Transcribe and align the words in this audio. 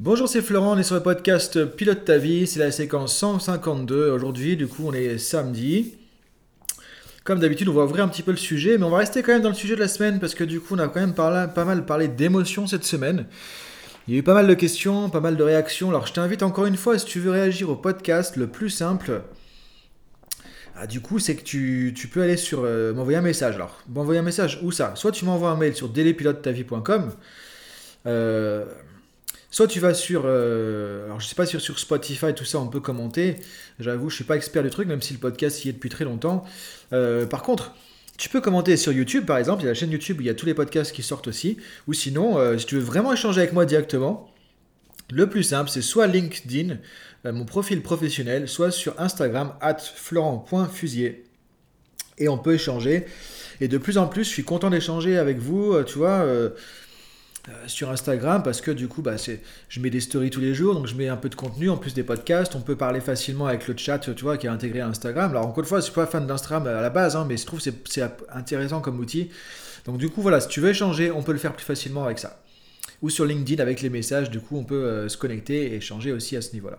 Bonjour, 0.00 0.28
c'est 0.28 0.42
Florent, 0.42 0.74
on 0.74 0.78
est 0.78 0.84
sur 0.84 0.94
le 0.94 1.02
podcast 1.02 1.64
Pilote 1.64 2.04
ta 2.04 2.18
vie, 2.18 2.46
c'est 2.46 2.60
la 2.60 2.70
séquence 2.70 3.16
152. 3.16 4.10
Aujourd'hui, 4.12 4.56
du 4.56 4.68
coup, 4.68 4.84
on 4.86 4.92
est 4.92 5.18
samedi. 5.18 5.96
Comme 7.24 7.40
d'habitude, 7.40 7.68
on 7.68 7.72
va 7.72 7.82
ouvrir 7.82 8.04
un 8.04 8.08
petit 8.08 8.22
peu 8.22 8.30
le 8.30 8.36
sujet, 8.36 8.78
mais 8.78 8.84
on 8.84 8.90
va 8.90 8.98
rester 8.98 9.24
quand 9.24 9.32
même 9.32 9.42
dans 9.42 9.48
le 9.48 9.56
sujet 9.56 9.74
de 9.74 9.80
la 9.80 9.88
semaine 9.88 10.20
parce 10.20 10.36
que 10.36 10.44
du 10.44 10.60
coup, 10.60 10.76
on 10.76 10.78
a 10.78 10.86
quand 10.86 11.00
même 11.00 11.14
pas 11.14 11.64
mal 11.64 11.84
parlé 11.84 12.06
d'émotions 12.06 12.68
cette 12.68 12.84
semaine. 12.84 13.26
Il 14.06 14.14
y 14.14 14.16
a 14.16 14.20
eu 14.20 14.22
pas 14.22 14.34
mal 14.34 14.46
de 14.46 14.54
questions, 14.54 15.10
pas 15.10 15.18
mal 15.18 15.36
de 15.36 15.42
réactions. 15.42 15.88
Alors, 15.88 16.06
je 16.06 16.12
t'invite 16.12 16.44
encore 16.44 16.66
une 16.66 16.76
fois, 16.76 16.96
si 16.96 17.04
tu 17.04 17.18
veux 17.18 17.32
réagir 17.32 17.68
au 17.68 17.74
podcast, 17.74 18.36
le 18.36 18.46
plus 18.46 18.70
simple, 18.70 19.22
ah, 20.76 20.86
du 20.86 21.00
coup, 21.00 21.18
c'est 21.18 21.34
que 21.34 21.42
tu, 21.42 21.92
peux 22.12 22.22
aller 22.22 22.36
sur 22.36 22.60
euh, 22.62 22.94
m'envoyer 22.94 23.18
un 23.18 23.22
message. 23.22 23.56
Alors, 23.56 23.82
m'envoyer 23.88 24.20
un 24.20 24.24
message 24.24 24.60
où 24.62 24.70
ça 24.70 24.92
Soit 24.94 25.10
tu 25.10 25.24
m'envoies 25.24 25.50
un 25.50 25.56
mail 25.56 25.74
sur 25.74 25.88
dailypilotetavie.com. 25.88 27.10
Euh, 28.06 28.64
Soit 29.50 29.66
tu 29.66 29.80
vas 29.80 29.94
sur, 29.94 30.24
euh, 30.26 31.06
alors 31.06 31.20
je 31.20 31.26
sais 31.26 31.34
pas 31.34 31.46
si 31.46 31.58
sur 31.58 31.78
Spotify 31.78 32.34
tout 32.34 32.44
ça 32.44 32.58
on 32.58 32.68
peut 32.68 32.80
commenter. 32.80 33.36
J'avoue, 33.80 34.10
je 34.10 34.16
suis 34.16 34.24
pas 34.24 34.36
expert 34.36 34.62
du 34.62 34.70
truc, 34.70 34.86
même 34.86 35.00
si 35.00 35.14
le 35.14 35.18
podcast 35.18 35.64
y 35.64 35.70
est 35.70 35.72
depuis 35.72 35.88
très 35.88 36.04
longtemps. 36.04 36.44
Euh, 36.92 37.24
par 37.26 37.42
contre, 37.42 37.74
tu 38.18 38.28
peux 38.28 38.42
commenter 38.42 38.76
sur 38.76 38.92
YouTube 38.92 39.24
par 39.24 39.38
exemple. 39.38 39.62
Il 39.62 39.64
y 39.64 39.68
a 39.68 39.70
la 39.70 39.74
chaîne 39.74 39.90
YouTube 39.90 40.18
où 40.18 40.20
il 40.20 40.26
y 40.26 40.30
a 40.30 40.34
tous 40.34 40.44
les 40.44 40.52
podcasts 40.52 40.92
qui 40.92 41.02
sortent 41.02 41.28
aussi. 41.28 41.56
Ou 41.86 41.94
sinon, 41.94 42.38
euh, 42.38 42.58
si 42.58 42.66
tu 42.66 42.74
veux 42.74 42.82
vraiment 42.82 43.12
échanger 43.12 43.40
avec 43.40 43.54
moi 43.54 43.64
directement, 43.64 44.30
le 45.10 45.30
plus 45.30 45.44
simple 45.44 45.70
c'est 45.70 45.80
soit 45.80 46.06
LinkedIn, 46.06 46.76
mon 47.24 47.46
profil 47.46 47.82
professionnel, 47.82 48.48
soit 48.48 48.70
sur 48.70 49.00
Instagram 49.00 49.54
at 49.62 49.78
florent.fusier. 49.78 51.24
Et 52.18 52.28
on 52.28 52.36
peut 52.36 52.54
échanger. 52.54 53.06
Et 53.62 53.68
de 53.68 53.78
plus 53.78 53.96
en 53.96 54.08
plus, 54.08 54.24
je 54.24 54.28
suis 54.28 54.44
content 54.44 54.68
d'échanger 54.68 55.16
avec 55.16 55.38
vous. 55.38 55.82
Tu 55.84 55.96
vois 55.96 56.26
sur 57.66 57.90
Instagram 57.90 58.42
parce 58.42 58.60
que 58.60 58.70
du 58.70 58.88
coup 58.88 59.02
bah, 59.02 59.16
je 59.68 59.80
mets 59.80 59.90
des 59.90 60.00
stories 60.00 60.30
tous 60.30 60.40
les 60.40 60.54
jours 60.54 60.74
donc 60.74 60.86
je 60.86 60.94
mets 60.94 61.08
un 61.08 61.16
peu 61.16 61.28
de 61.28 61.34
contenu 61.34 61.70
en 61.70 61.76
plus 61.76 61.94
des 61.94 62.02
podcasts 62.02 62.54
on 62.54 62.60
peut 62.60 62.76
parler 62.76 63.00
facilement 63.00 63.46
avec 63.46 63.68
le 63.68 63.76
chat 63.76 63.98
tu 63.98 64.12
vois 64.22 64.36
qui 64.36 64.46
est 64.46 64.50
intégré 64.50 64.80
à 64.80 64.88
Instagram 64.88 65.30
alors 65.30 65.46
encore 65.46 65.60
une 65.60 65.68
fois 65.68 65.80
je 65.80 65.84
suis 65.84 65.92
pas 65.92 66.06
fan 66.06 66.26
d'Instagram 66.26 66.66
à 66.66 66.80
la 66.80 66.90
base 66.90 67.16
hein, 67.16 67.26
mais 67.28 67.36
je 67.36 67.46
trouve 67.46 67.62
que 67.62 67.70
c'est 67.88 68.04
intéressant 68.32 68.80
comme 68.80 68.98
outil 68.98 69.30
donc 69.86 69.98
du 69.98 70.08
coup 70.08 70.22
voilà 70.22 70.40
si 70.40 70.48
tu 70.48 70.60
veux 70.60 70.70
échanger 70.70 71.10
on 71.10 71.22
peut 71.22 71.32
le 71.32 71.38
faire 71.38 71.52
plus 71.52 71.64
facilement 71.64 72.04
avec 72.04 72.18
ça 72.18 72.42
ou 73.02 73.10
sur 73.10 73.24
LinkedIn 73.24 73.62
avec 73.62 73.80
les 73.80 73.90
messages 73.90 74.30
du 74.30 74.40
coup 74.40 74.56
on 74.56 74.64
peut 74.64 74.84
euh, 74.84 75.08
se 75.08 75.16
connecter 75.16 75.72
et 75.72 75.76
échanger 75.76 76.12
aussi 76.12 76.36
à 76.36 76.42
ce 76.42 76.52
niveau 76.52 76.70
là 76.70 76.78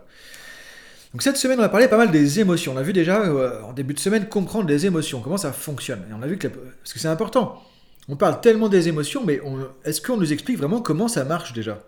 donc 1.11 1.23
cette 1.23 1.38
semaine, 1.38 1.59
on 1.59 1.63
a 1.63 1.69
parlé 1.69 1.88
pas 1.88 1.97
mal 1.97 2.11
des 2.11 2.39
émotions. 2.39 2.73
On 2.75 2.77
a 2.77 2.83
vu 2.83 2.94
déjà 2.94 3.19
euh, 3.22 3.63
en 3.63 3.73
début 3.73 3.95
de 3.95 3.99
semaine 3.99 4.29
comprendre 4.29 4.69
les 4.69 4.85
émotions, 4.85 5.22
comment 5.22 5.38
ça 5.38 5.51
fonctionne? 5.51 6.01
Et 6.07 6.13
on 6.13 6.22
a 6.22 6.27
vu 6.27 6.38
que 6.38 6.47
parce 6.47 6.94
que 6.94 6.99
c'est 6.99 7.07
important. 7.07 7.63
On 8.08 8.16
parle 8.16 8.42
tellement 8.42 8.69
des 8.69 8.88
émotions, 8.88 9.23
mais 9.23 9.39
est-ce 9.83 10.02
qu'on 10.02 10.17
nous 10.17 10.33
explique 10.33 10.58
vraiment 10.58 10.81
comment 10.81 11.08
ça 11.08 11.25
marche 11.25 11.53
déjà? 11.53 11.83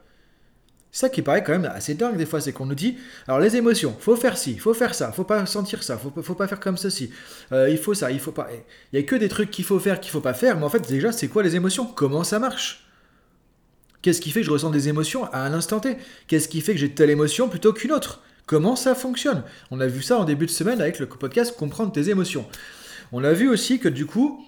Ça 0.93 1.09
qui 1.09 1.21
paraît 1.21 1.43
quand 1.43 1.53
même 1.53 1.71
assez 1.73 1.93
dingue 1.93 2.17
des 2.17 2.25
fois, 2.25 2.41
c'est 2.41 2.51
qu'on 2.51 2.65
nous 2.65 2.75
dit, 2.75 2.97
alors 3.25 3.39
les 3.39 3.55
émotions, 3.55 3.95
faut 3.97 4.17
faire 4.17 4.37
ci, 4.37 4.57
faut 4.57 4.73
faire 4.73 4.93
ça, 4.93 5.13
faut 5.13 5.23
pas 5.23 5.45
sentir 5.45 5.83
ça, 5.83 5.97
faut, 5.97 6.11
faut 6.21 6.35
pas 6.35 6.47
faire 6.47 6.59
comme 6.59 6.75
ceci, 6.75 7.11
euh, 7.53 7.69
il 7.69 7.77
faut 7.77 7.93
ça, 7.93 8.11
il 8.11 8.19
faut 8.19 8.33
pas. 8.33 8.49
Il 8.91 8.99
y 8.99 9.01
a 9.01 9.05
que 9.05 9.15
des 9.15 9.29
trucs 9.29 9.51
qu'il 9.51 9.63
faut 9.63 9.79
faire, 9.79 10.01
qu'il 10.01 10.11
faut 10.11 10.19
pas 10.19 10.33
faire, 10.33 10.57
mais 10.57 10.65
en 10.65 10.69
fait 10.69 10.85
déjà 10.87 11.13
c'est 11.13 11.29
quoi 11.29 11.43
les 11.43 11.55
émotions? 11.55 11.85
Comment 11.85 12.25
ça 12.25 12.39
marche? 12.39 12.85
Qu'est-ce 14.01 14.19
qui 14.19 14.31
fait 14.31 14.41
que 14.41 14.47
je 14.47 14.51
ressens 14.51 14.71
des 14.71 14.89
émotions 14.89 15.25
à 15.31 15.45
un 15.45 15.53
instant 15.53 15.79
T? 15.79 15.95
Qu'est-ce 16.27 16.49
qui 16.49 16.59
fait 16.59 16.73
que 16.73 16.79
j'ai 16.79 16.91
telle 16.91 17.09
émotion 17.09 17.47
plutôt 17.47 17.71
qu'une 17.71 17.93
autre? 17.93 18.21
Comment 18.45 18.75
ça 18.75 18.93
fonctionne? 18.95 19.43
On 19.69 19.79
a 19.79 19.87
vu 19.87 20.01
ça 20.01 20.17
en 20.17 20.25
début 20.25 20.45
de 20.45 20.51
semaine 20.51 20.81
avec 20.81 20.99
le 20.99 21.05
podcast 21.05 21.55
Comprendre 21.55 21.93
tes 21.93 22.09
émotions. 22.09 22.45
On 23.13 23.23
a 23.23 23.31
vu 23.31 23.47
aussi 23.47 23.79
que 23.79 23.87
du 23.87 24.05
coup, 24.05 24.43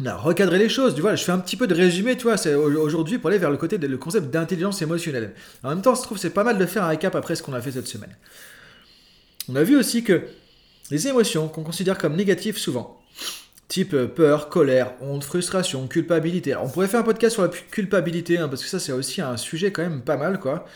on 0.00 0.06
a 0.06 0.58
les 0.58 0.68
choses. 0.68 0.94
Tu 0.94 1.00
vois, 1.00 1.14
je 1.14 1.24
fais 1.24 1.32
un 1.32 1.38
petit 1.38 1.56
peu 1.56 1.66
de 1.66 1.74
résumé, 1.74 2.16
tu 2.16 2.26
aujourd'hui 2.26 3.18
pour 3.18 3.28
aller 3.28 3.38
vers 3.38 3.50
le 3.50 3.56
côté 3.56 3.78
le 3.78 3.98
concept 3.98 4.30
d'intelligence 4.30 4.80
émotionnelle. 4.82 5.34
En 5.62 5.70
même 5.70 5.82
temps, 5.82 5.94
je 5.94 6.02
trouve 6.02 6.18
c'est 6.18 6.30
pas 6.30 6.44
mal 6.44 6.58
de 6.58 6.66
faire 6.66 6.84
un 6.84 6.88
récap 6.88 7.14
après 7.14 7.34
ce 7.34 7.42
qu'on 7.42 7.54
a 7.54 7.60
fait 7.60 7.72
cette 7.72 7.88
semaine. 7.88 8.14
On 9.48 9.56
a 9.56 9.62
vu 9.62 9.76
aussi 9.76 10.04
que 10.04 10.22
les 10.90 11.08
émotions 11.08 11.48
qu'on 11.48 11.64
considère 11.64 11.98
comme 11.98 12.16
négatives 12.16 12.58
souvent, 12.58 13.00
type 13.68 13.94
euh, 13.94 14.06
peur, 14.06 14.48
colère, 14.48 14.92
honte, 15.00 15.24
frustration, 15.24 15.86
culpabilité. 15.86 16.54
On 16.56 16.68
pourrait 16.68 16.86
faire 16.86 17.00
un 17.00 17.04
podcast 17.04 17.34
sur 17.34 17.42
la 17.42 17.48
culpabilité, 17.48 18.38
hein, 18.38 18.48
parce 18.48 18.62
que 18.62 18.68
ça 18.68 18.78
c'est 18.78 18.92
aussi 18.92 19.20
un 19.20 19.36
sujet 19.36 19.72
quand 19.72 19.82
même 19.82 20.02
pas 20.02 20.16
mal, 20.16 20.38
quoi, 20.38 20.66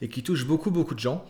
et 0.00 0.08
qui 0.08 0.22
touche 0.22 0.46
beaucoup 0.46 0.70
beaucoup 0.70 0.94
de 0.94 1.00
gens. 1.00 1.24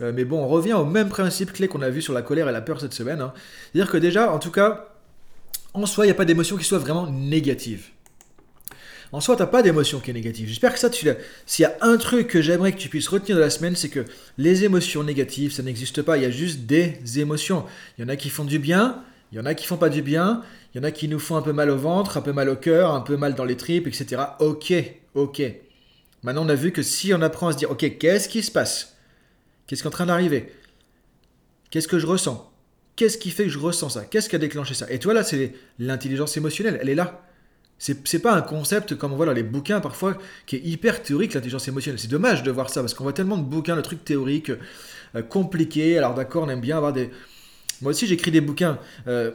Euh, 0.00 0.12
mais 0.14 0.24
bon, 0.24 0.42
on 0.42 0.48
revient 0.48 0.74
au 0.74 0.84
même 0.84 1.08
principe 1.08 1.52
clé 1.52 1.68
qu'on 1.68 1.82
a 1.82 1.90
vu 1.90 2.02
sur 2.02 2.12
la 2.12 2.22
colère 2.22 2.48
et 2.48 2.52
la 2.52 2.60
peur 2.60 2.80
cette 2.80 2.94
semaine. 2.94 3.20
Hein. 3.20 3.32
C'est-à-dire 3.72 3.90
que 3.90 3.96
déjà, 3.98 4.32
en 4.32 4.38
tout 4.38 4.50
cas, 4.50 4.97
en 5.74 5.86
soi, 5.86 6.04
il 6.04 6.08
n'y 6.08 6.12
a 6.12 6.14
pas 6.16 6.24
d'émotion 6.24 6.56
qui 6.56 6.64
soit 6.64 6.78
vraiment 6.78 7.10
négative. 7.10 7.88
En 9.10 9.20
soi, 9.20 9.36
tu 9.36 9.42
n'as 9.42 9.46
pas 9.46 9.62
d'émotion 9.62 10.00
qui 10.00 10.10
est 10.10 10.14
négative. 10.14 10.48
J'espère 10.48 10.72
que 10.72 10.78
ça, 10.78 10.90
tu 10.90 11.06
l'as. 11.06 11.16
S'il 11.46 11.62
y 11.62 11.66
a 11.66 11.76
un 11.80 11.96
truc 11.96 12.28
que 12.28 12.42
j'aimerais 12.42 12.72
que 12.72 12.78
tu 12.78 12.88
puisses 12.88 13.08
retenir 13.08 13.36
de 13.36 13.40
la 13.40 13.48
semaine, 13.48 13.74
c'est 13.74 13.88
que 13.88 14.04
les 14.36 14.64
émotions 14.64 15.02
négatives, 15.02 15.52
ça 15.52 15.62
n'existe 15.62 16.02
pas. 16.02 16.18
Il 16.18 16.24
y 16.24 16.26
a 16.26 16.30
juste 16.30 16.60
des 16.60 16.98
émotions. 17.16 17.64
Il 17.96 18.02
y 18.02 18.04
en 18.04 18.08
a 18.08 18.16
qui 18.16 18.28
font 18.28 18.44
du 18.44 18.58
bien, 18.58 19.02
il 19.32 19.38
y 19.38 19.40
en 19.40 19.46
a 19.46 19.54
qui 19.54 19.66
font 19.66 19.78
pas 19.78 19.88
du 19.88 20.02
bien, 20.02 20.42
il 20.74 20.78
y 20.78 20.80
en 20.80 20.84
a 20.84 20.90
qui 20.90 21.08
nous 21.08 21.18
font 21.18 21.36
un 21.36 21.42
peu 21.42 21.52
mal 21.52 21.70
au 21.70 21.78
ventre, 21.78 22.18
un 22.18 22.22
peu 22.22 22.32
mal 22.32 22.50
au 22.50 22.56
cœur, 22.56 22.92
un 22.92 23.00
peu 23.00 23.16
mal 23.16 23.34
dans 23.34 23.44
les 23.44 23.56
tripes, 23.56 23.86
etc. 23.86 24.22
Ok, 24.40 24.74
ok. 25.14 25.42
Maintenant, 26.22 26.44
on 26.44 26.48
a 26.48 26.54
vu 26.54 26.72
que 26.72 26.82
si 26.82 27.14
on 27.14 27.22
apprend 27.22 27.48
à 27.48 27.52
se 27.52 27.58
dire, 27.58 27.70
ok, 27.70 27.98
qu'est-ce 27.98 28.28
qui 28.28 28.42
se 28.42 28.50
passe? 28.50 28.96
Qu'est-ce 29.66 29.82
qui 29.82 29.86
est 29.86 29.88
en 29.88 29.92
train 29.92 30.06
d'arriver? 30.06 30.52
Qu'est-ce 31.70 31.88
que 31.88 31.98
je 31.98 32.06
ressens? 32.06 32.47
Qu'est-ce 32.98 33.16
qui 33.16 33.30
fait 33.30 33.44
que 33.44 33.50
je 33.50 33.60
ressens 33.60 33.90
ça? 33.90 34.04
Qu'est-ce 34.04 34.28
qui 34.28 34.34
a 34.34 34.40
déclenché 34.40 34.74
ça? 34.74 34.90
Et 34.90 34.98
toi, 34.98 35.14
là, 35.14 35.22
c'est 35.22 35.54
l'intelligence 35.78 36.36
émotionnelle, 36.36 36.80
elle 36.82 36.88
est 36.88 36.96
là. 36.96 37.22
C'est 37.78 38.18
pas 38.18 38.34
un 38.34 38.42
concept 38.42 38.96
comme 38.96 39.12
on 39.12 39.16
voit 39.16 39.32
les 39.32 39.44
bouquins 39.44 39.78
parfois 39.78 40.18
qui 40.46 40.56
est 40.56 40.62
hyper 40.64 41.00
théorique, 41.00 41.32
l'intelligence 41.32 41.68
émotionnelle. 41.68 42.00
C'est 42.00 42.10
dommage 42.10 42.42
de 42.42 42.50
voir 42.50 42.70
ça 42.70 42.80
parce 42.80 42.94
qu'on 42.94 43.04
voit 43.04 43.12
tellement 43.12 43.36
de 43.36 43.44
bouquins, 43.44 43.76
de 43.76 43.82
trucs 43.82 44.04
théoriques, 44.04 44.50
euh, 45.14 45.22
compliqués. 45.22 45.96
Alors 45.96 46.14
d'accord, 46.14 46.42
on 46.42 46.48
aime 46.48 46.60
bien 46.60 46.76
avoir 46.76 46.92
des. 46.92 47.10
Moi 47.82 47.90
aussi, 47.90 48.08
j'écris 48.08 48.32
des 48.32 48.40
bouquins. 48.40 48.80
Euh, 49.06 49.30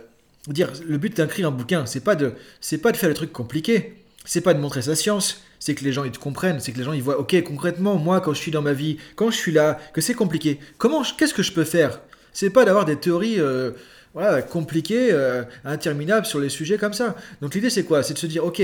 dire, 0.49 0.69
le 0.85 0.97
but 0.97 1.15
d'écrire 1.15 1.47
un 1.47 1.51
bouquin, 1.51 1.85
c'est 1.85 2.03
pas 2.03 2.15
de, 2.15 2.33
c'est 2.59 2.79
pas 2.79 2.91
de 2.91 2.97
faire 2.97 3.07
des 3.07 3.15
trucs 3.15 3.31
compliqués. 3.31 3.95
C'est 4.25 4.41
pas 4.41 4.53
de 4.53 4.59
montrer 4.59 4.81
sa 4.81 4.95
science. 4.95 5.41
C'est 5.59 5.73
que 5.73 5.85
les 5.85 5.93
gens 5.93 6.03
ils 6.03 6.11
te 6.11 6.19
comprennent. 6.19 6.59
C'est 6.59 6.73
que 6.73 6.79
les 6.79 6.83
gens 6.83 6.91
ils 6.91 7.01
voient. 7.01 7.17
Ok, 7.17 7.41
concrètement, 7.43 7.95
moi, 7.95 8.19
quand 8.19 8.33
je 8.33 8.39
suis 8.39 8.51
dans 8.51 8.61
ma 8.61 8.73
vie, 8.73 8.97
quand 9.15 9.31
je 9.31 9.37
suis 9.37 9.53
là, 9.53 9.79
que 9.93 10.01
c'est 10.01 10.15
compliqué. 10.15 10.59
Comment, 10.77 11.01
qu'est-ce 11.17 11.33
que 11.33 11.43
je 11.43 11.53
peux 11.53 11.63
faire? 11.63 12.01
C'est 12.33 12.49
pas 12.49 12.65
d'avoir 12.65 12.85
des 12.85 12.97
théories 12.97 13.39
euh, 13.39 13.71
compliquées, 14.49 15.09
euh, 15.11 15.43
interminables 15.63 16.25
sur 16.25 16.39
les 16.39 16.49
sujets 16.49 16.77
comme 16.77 16.93
ça. 16.93 17.15
Donc 17.41 17.55
l'idée 17.55 17.69
c'est 17.69 17.83
quoi? 17.83 18.03
C'est 18.03 18.13
de 18.13 18.19
se 18.19 18.27
dire, 18.27 18.45
ok, 18.45 18.61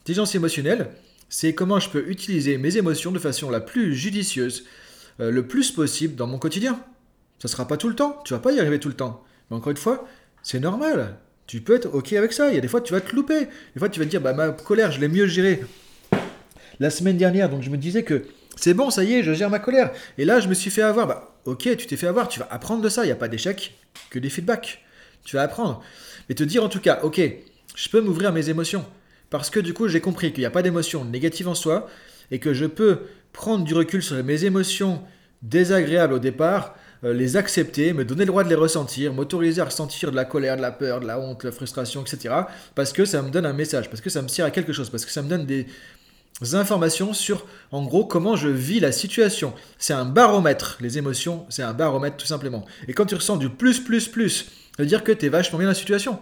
intelligence 0.00 0.34
émotionnelle, 0.34 0.90
c'est 1.28 1.54
comment 1.54 1.80
je 1.80 1.90
peux 1.90 2.08
utiliser 2.08 2.58
mes 2.58 2.76
émotions 2.76 3.12
de 3.12 3.18
façon 3.18 3.50
la 3.50 3.60
plus 3.60 3.94
judicieuse, 3.94 4.64
euh, 5.20 5.30
le 5.30 5.46
plus 5.46 5.72
possible 5.72 6.14
dans 6.14 6.26
mon 6.26 6.38
quotidien. 6.38 6.80
Ça 7.38 7.48
sera 7.48 7.66
pas 7.66 7.76
tout 7.76 7.88
le 7.88 7.94
temps, 7.94 8.20
tu 8.24 8.32
vas 8.32 8.40
pas 8.40 8.52
y 8.52 8.60
arriver 8.60 8.80
tout 8.80 8.88
le 8.88 8.94
temps. 8.94 9.24
Mais 9.50 9.56
encore 9.56 9.70
une 9.70 9.76
fois, 9.76 10.06
c'est 10.42 10.60
normal. 10.60 11.16
Tu 11.46 11.60
peux 11.60 11.74
être 11.74 11.94
ok 11.94 12.12
avec 12.14 12.32
ça. 12.32 12.50
Il 12.50 12.54
y 12.54 12.58
a 12.58 12.60
des 12.60 12.68
fois 12.68 12.80
tu 12.80 12.92
vas 12.92 13.00
te 13.00 13.14
louper. 13.14 13.48
Des 13.74 13.78
fois 13.78 13.88
tu 13.88 14.00
vas 14.00 14.06
te 14.06 14.10
dire, 14.10 14.20
bah 14.20 14.32
ma 14.32 14.50
colère, 14.50 14.90
je 14.92 15.00
l'ai 15.00 15.08
mieux 15.08 15.26
gérée 15.26 15.62
la 16.80 16.90
semaine 16.90 17.16
dernière. 17.16 17.48
Donc 17.48 17.62
je 17.62 17.70
me 17.70 17.76
disais 17.76 18.02
que 18.02 18.24
c'est 18.56 18.74
bon, 18.74 18.90
ça 18.90 19.04
y 19.04 19.14
est, 19.14 19.22
je 19.22 19.32
gère 19.32 19.50
ma 19.50 19.58
colère. 19.60 19.92
Et 20.18 20.24
là, 20.24 20.40
je 20.40 20.48
me 20.48 20.54
suis 20.54 20.70
fait 20.70 20.82
avoir. 20.82 21.06
Bah, 21.06 21.34
ok, 21.48 21.76
tu 21.76 21.86
t'es 21.86 21.96
fait 21.96 22.06
avoir, 22.06 22.28
tu 22.28 22.40
vas 22.40 22.48
apprendre 22.50 22.82
de 22.82 22.88
ça. 22.88 23.04
Il 23.04 23.06
n'y 23.06 23.12
a 23.12 23.16
pas 23.16 23.28
d'échec 23.28 23.74
que 24.10 24.18
des 24.18 24.30
feedbacks. 24.30 24.84
Tu 25.24 25.36
vas 25.36 25.42
apprendre. 25.42 25.82
Mais 26.28 26.34
te 26.34 26.44
dire 26.44 26.62
en 26.62 26.68
tout 26.68 26.80
cas, 26.80 27.00
ok, 27.02 27.20
je 27.74 27.88
peux 27.88 28.00
m'ouvrir 28.00 28.32
mes 28.32 28.50
émotions. 28.50 28.84
Parce 29.30 29.50
que 29.50 29.60
du 29.60 29.74
coup, 29.74 29.88
j'ai 29.88 30.00
compris 30.00 30.32
qu'il 30.32 30.40
n'y 30.40 30.46
a 30.46 30.50
pas 30.50 30.62
d'émotion 30.62 31.04
négative 31.04 31.48
en 31.48 31.54
soi 31.54 31.88
et 32.30 32.38
que 32.38 32.54
je 32.54 32.66
peux 32.66 33.00
prendre 33.32 33.64
du 33.64 33.74
recul 33.74 34.02
sur 34.02 34.22
mes 34.22 34.44
émotions 34.44 35.02
désagréables 35.42 36.14
au 36.14 36.18
départ, 36.18 36.74
euh, 37.04 37.12
les 37.12 37.36
accepter, 37.36 37.92
me 37.92 38.04
donner 38.04 38.22
le 38.22 38.26
droit 38.26 38.42
de 38.42 38.48
les 38.48 38.54
ressentir, 38.54 39.12
m'autoriser 39.12 39.60
à 39.60 39.66
ressentir 39.66 40.10
de 40.10 40.16
la 40.16 40.24
colère, 40.24 40.56
de 40.56 40.62
la 40.62 40.72
peur, 40.72 41.00
de 41.00 41.06
la 41.06 41.20
honte, 41.20 41.42
de 41.42 41.46
la 41.46 41.52
frustration, 41.52 42.02
etc. 42.02 42.34
Parce 42.74 42.92
que 42.92 43.04
ça 43.04 43.22
me 43.22 43.30
donne 43.30 43.46
un 43.46 43.52
message, 43.52 43.88
parce 43.88 44.00
que 44.00 44.10
ça 44.10 44.22
me 44.22 44.28
sert 44.28 44.44
à 44.44 44.50
quelque 44.50 44.72
chose, 44.72 44.90
parce 44.90 45.04
que 45.04 45.12
ça 45.12 45.22
me 45.22 45.28
donne 45.28 45.46
des, 45.46 45.66
informations 46.52 47.12
sur, 47.12 47.46
en 47.72 47.84
gros, 47.84 48.04
comment 48.04 48.36
je 48.36 48.48
vis 48.48 48.80
la 48.80 48.92
situation. 48.92 49.52
C'est 49.78 49.92
un 49.92 50.04
baromètre, 50.04 50.78
les 50.80 50.98
émotions, 50.98 51.46
c'est 51.48 51.62
un 51.62 51.72
baromètre 51.72 52.16
tout 52.16 52.26
simplement. 52.26 52.64
Et 52.86 52.92
quand 52.92 53.06
tu 53.06 53.14
ressens 53.14 53.36
du 53.36 53.50
plus, 53.50 53.80
plus, 53.80 54.08
plus, 54.08 54.46
ça 54.76 54.82
veut 54.82 54.86
dire 54.86 55.02
que 55.02 55.12
tu 55.12 55.26
es 55.26 55.28
vachement 55.28 55.58
bien 55.58 55.66
dans 55.66 55.72
la 55.72 55.78
situation. 55.78 56.18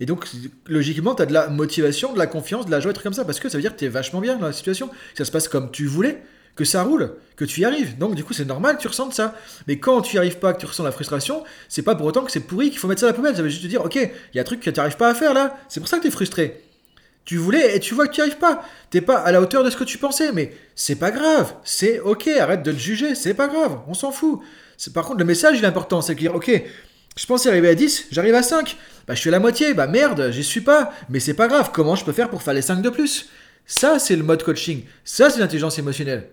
Et 0.00 0.06
donc, 0.06 0.26
logiquement, 0.66 1.14
tu 1.14 1.22
as 1.22 1.26
de 1.26 1.32
la 1.32 1.48
motivation, 1.48 2.12
de 2.12 2.18
la 2.18 2.26
confiance, 2.26 2.66
de 2.66 2.70
la 2.70 2.80
joie, 2.80 2.90
des 2.90 2.94
trucs 2.94 3.04
comme 3.04 3.12
ça, 3.12 3.24
parce 3.24 3.38
que 3.38 3.48
ça 3.48 3.58
veut 3.58 3.62
dire 3.62 3.74
que 3.74 3.78
tu 3.78 3.84
es 3.84 3.88
vachement 3.88 4.20
bien 4.20 4.36
dans 4.36 4.46
la 4.46 4.52
situation, 4.52 4.88
que 4.88 5.18
ça 5.18 5.24
se 5.26 5.30
passe 5.30 5.46
comme 5.46 5.70
tu 5.70 5.86
voulais, 5.86 6.22
que 6.56 6.64
ça 6.64 6.82
roule, 6.82 7.14
que 7.36 7.44
tu 7.44 7.60
y 7.60 7.64
arrives. 7.64 7.98
Donc, 7.98 8.14
du 8.14 8.24
coup, 8.24 8.32
c'est 8.32 8.46
normal 8.46 8.76
que 8.76 8.82
tu 8.82 8.88
ressentes 8.88 9.14
ça. 9.14 9.34
Mais 9.66 9.78
quand 9.78 10.00
tu 10.00 10.16
n'y 10.16 10.18
arrives 10.18 10.38
pas, 10.38 10.54
que 10.54 10.60
tu 10.60 10.66
ressens 10.66 10.84
la 10.84 10.92
frustration, 10.92 11.44
c'est 11.68 11.82
pas 11.82 11.94
pour 11.94 12.06
autant 12.06 12.24
que 12.24 12.32
c'est 12.32 12.40
pourri 12.40 12.70
qu'il 12.70 12.78
faut 12.78 12.88
mettre 12.88 13.00
ça 13.00 13.06
à 13.06 13.10
la 13.10 13.14
poubelle. 13.14 13.36
Ça 13.36 13.42
veut 13.42 13.50
juste 13.50 13.62
te 13.62 13.68
dire, 13.68 13.84
ok, 13.84 13.96
il 13.96 14.36
y 14.36 14.38
a 14.38 14.40
un 14.40 14.44
truc 14.44 14.60
que 14.60 14.70
tu 14.70 14.80
n'arrives 14.80 14.96
pas 14.96 15.10
à 15.10 15.14
faire 15.14 15.34
là, 15.34 15.58
c'est 15.68 15.80
pour 15.80 15.88
ça 15.88 15.98
que 15.98 16.02
tu 16.02 16.08
es 16.08 16.10
frustré. 16.10 16.62
Tu 17.24 17.36
voulais 17.36 17.76
et 17.76 17.80
tu 17.80 17.94
vois 17.94 18.08
que 18.08 18.14
tu 18.14 18.20
n'y 18.20 18.26
arrives 18.26 18.38
pas. 18.38 18.64
T'es 18.90 19.00
pas 19.00 19.18
à 19.18 19.30
la 19.30 19.40
hauteur 19.40 19.62
de 19.62 19.70
ce 19.70 19.76
que 19.76 19.84
tu 19.84 19.98
pensais, 19.98 20.32
mais 20.32 20.52
c'est 20.74 20.96
pas 20.96 21.10
grave. 21.10 21.54
C'est 21.64 22.00
ok, 22.00 22.28
arrête 22.28 22.62
de 22.62 22.72
te 22.72 22.78
juger, 22.78 23.14
c'est 23.14 23.34
pas 23.34 23.46
grave, 23.46 23.80
on 23.86 23.94
s'en 23.94 24.10
fout. 24.10 24.40
Par 24.94 25.04
contre, 25.04 25.18
le 25.18 25.24
message, 25.24 25.58
il 25.58 25.64
est 25.64 25.68
important, 25.68 26.00
c'est 26.00 26.14
de 26.14 26.18
dire, 26.18 26.34
ok, 26.34 26.50
je 27.16 27.26
pensais 27.26 27.48
arriver 27.48 27.68
à 27.68 27.74
10, 27.74 28.06
j'arrive 28.10 28.34
à 28.34 28.42
5. 28.42 28.76
Bah, 29.06 29.14
je 29.14 29.20
suis 29.20 29.28
à 29.28 29.32
la 29.32 29.40
moitié, 29.40 29.74
bah 29.74 29.86
merde, 29.86 30.30
j'y 30.30 30.44
suis 30.44 30.62
pas. 30.62 30.92
Mais 31.08 31.20
c'est 31.20 31.34
pas 31.34 31.48
grave, 31.48 31.70
comment 31.72 31.96
je 31.96 32.04
peux 32.04 32.12
faire 32.12 32.30
pour 32.30 32.42
faire 32.42 32.54
les 32.54 32.62
5 32.62 32.80
de 32.80 32.88
plus? 32.88 33.28
Ça, 33.66 33.98
c'est 33.98 34.16
le 34.16 34.22
mode 34.22 34.42
coaching. 34.42 34.84
Ça, 35.04 35.30
c'est 35.30 35.38
l'intelligence 35.38 35.78
émotionnelle. 35.78 36.30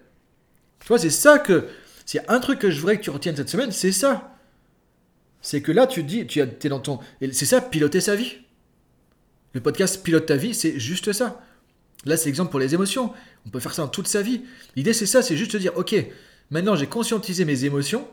Tu 0.79 0.87
vois, 0.87 0.97
c'est 0.97 1.09
ça 1.09 1.39
que. 1.39 1.65
S'il 2.05 2.21
y 2.21 2.25
a 2.25 2.33
un 2.33 2.39
truc 2.39 2.59
que 2.59 2.71
je 2.71 2.79
voudrais 2.79 2.97
que 2.97 3.03
tu 3.03 3.09
retiennes 3.09 3.35
cette 3.35 3.49
semaine, 3.49 3.71
c'est 3.71 3.91
ça. 3.91 4.33
C'est 5.41 5.61
que 5.61 5.73
là, 5.73 5.87
tu 5.87 6.03
dis, 6.03 6.25
tu 6.25 6.39
es 6.39 6.69
dans 6.69 6.79
ton. 6.79 6.99
C'est 7.33 7.45
ça, 7.45 7.59
piloter 7.59 7.99
sa 7.99 8.15
vie. 8.15 8.37
Le 9.53 9.61
podcast 9.61 10.03
Pilote 10.03 10.25
ta 10.25 10.35
vie, 10.35 10.53
c'est 10.53 10.79
juste 10.79 11.13
ça. 11.13 11.41
Là, 12.05 12.17
c'est 12.17 12.25
l'exemple 12.25 12.51
pour 12.51 12.59
les 12.59 12.73
émotions. 12.73 13.11
On 13.45 13.49
peut 13.49 13.59
faire 13.59 13.73
ça 13.73 13.81
dans 13.81 13.87
toute 13.87 14.07
sa 14.07 14.21
vie. 14.21 14.41
L'idée, 14.75 14.93
c'est 14.93 15.05
ça, 15.05 15.21
c'est 15.21 15.37
juste 15.37 15.53
de 15.53 15.59
dire, 15.59 15.73
ok, 15.75 15.95
maintenant 16.51 16.75
j'ai 16.75 16.87
conscientisé 16.87 17.45
mes 17.45 17.65
émotions, 17.65 18.07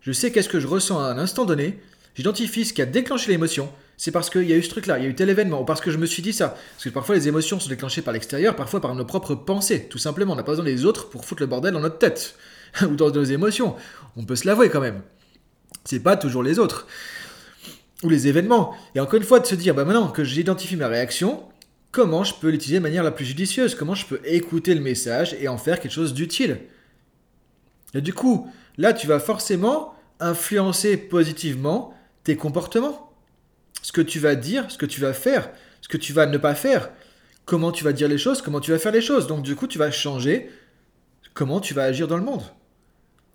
je 0.00 0.12
sais 0.12 0.30
qu'est-ce 0.30 0.48
que 0.48 0.60
je 0.60 0.66
ressens 0.66 1.00
à 1.00 1.06
un 1.06 1.18
instant 1.18 1.44
donné, 1.44 1.80
j'identifie 2.14 2.64
ce 2.64 2.72
qui 2.72 2.82
a 2.82 2.86
déclenché 2.86 3.30
l'émotion, 3.30 3.70
c'est 3.96 4.10
parce 4.10 4.28
qu'il 4.28 4.44
y 4.44 4.52
a 4.52 4.56
eu 4.56 4.62
ce 4.62 4.70
truc-là, 4.70 4.98
il 4.98 5.04
y 5.04 5.06
a 5.06 5.10
eu 5.10 5.14
tel 5.14 5.30
événement, 5.30 5.62
ou 5.62 5.64
parce 5.64 5.80
que 5.80 5.90
je 5.90 5.96
me 5.96 6.06
suis 6.06 6.22
dit 6.22 6.32
ça. 6.32 6.48
Parce 6.48 6.84
que 6.84 6.90
parfois 6.90 7.14
les 7.14 7.28
émotions 7.28 7.58
sont 7.58 7.68
déclenchées 7.68 8.02
par 8.02 8.12
l'extérieur, 8.12 8.54
parfois 8.54 8.80
par 8.80 8.94
nos 8.94 9.04
propres 9.04 9.34
pensées, 9.34 9.88
tout 9.88 9.98
simplement. 9.98 10.34
On 10.34 10.36
n'a 10.36 10.42
pas 10.42 10.52
besoin 10.52 10.64
des 10.64 10.84
autres 10.84 11.08
pour 11.08 11.24
foutre 11.24 11.42
le 11.42 11.46
bordel 11.46 11.72
dans 11.72 11.80
notre 11.80 11.98
tête, 11.98 12.36
ou 12.82 12.94
dans 12.94 13.10
nos 13.10 13.24
émotions. 13.24 13.74
On 14.16 14.24
peut 14.24 14.36
se 14.36 14.46
l'avouer 14.46 14.68
quand 14.68 14.80
même. 14.80 15.02
C'est 15.84 16.00
pas 16.00 16.16
toujours 16.16 16.42
les 16.42 16.58
autres. 16.58 16.86
Ou 18.02 18.08
les 18.08 18.28
événements. 18.28 18.74
Et 18.94 19.00
encore 19.00 19.16
une 19.16 19.24
fois, 19.24 19.40
de 19.40 19.46
se 19.46 19.54
dire, 19.54 19.74
bah 19.74 19.84
maintenant 19.84 20.08
que 20.08 20.24
j'identifie 20.24 20.76
ma 20.76 20.88
réaction, 20.88 21.42
comment 21.92 22.24
je 22.24 22.34
peux 22.34 22.50
l'utiliser 22.50 22.78
de 22.78 22.82
manière 22.82 23.02
la 23.02 23.10
plus 23.10 23.24
judicieuse? 23.24 23.74
Comment 23.74 23.94
je 23.94 24.06
peux 24.06 24.20
écouter 24.24 24.74
le 24.74 24.82
message 24.82 25.34
et 25.40 25.48
en 25.48 25.56
faire 25.56 25.80
quelque 25.80 25.92
chose 25.92 26.12
d'utile? 26.12 26.58
Et 27.94 28.02
du 28.02 28.12
coup, 28.12 28.50
là, 28.76 28.92
tu 28.92 29.06
vas 29.06 29.18
forcément 29.18 29.94
influencer 30.20 30.96
positivement 30.96 31.94
tes 32.24 32.36
comportements. 32.36 33.12
Ce 33.80 33.92
que 33.92 34.02
tu 34.02 34.18
vas 34.18 34.34
dire, 34.34 34.70
ce 34.70 34.78
que 34.78 34.86
tu 34.86 35.00
vas 35.00 35.12
faire, 35.12 35.50
ce 35.80 35.88
que 35.88 35.96
tu 35.96 36.12
vas 36.12 36.26
ne 36.26 36.38
pas 36.38 36.54
faire, 36.54 36.90
comment 37.44 37.72
tu 37.72 37.84
vas 37.84 37.92
dire 37.92 38.08
les 38.08 38.18
choses, 38.18 38.42
comment 38.42 38.60
tu 38.60 38.72
vas 38.72 38.78
faire 38.78 38.92
les 38.92 39.00
choses. 39.00 39.26
Donc 39.26 39.42
du 39.42 39.56
coup, 39.56 39.66
tu 39.66 39.78
vas 39.78 39.90
changer 39.90 40.50
comment 41.32 41.60
tu 41.60 41.72
vas 41.72 41.84
agir 41.84 42.08
dans 42.08 42.16
le 42.16 42.24
monde. 42.24 42.42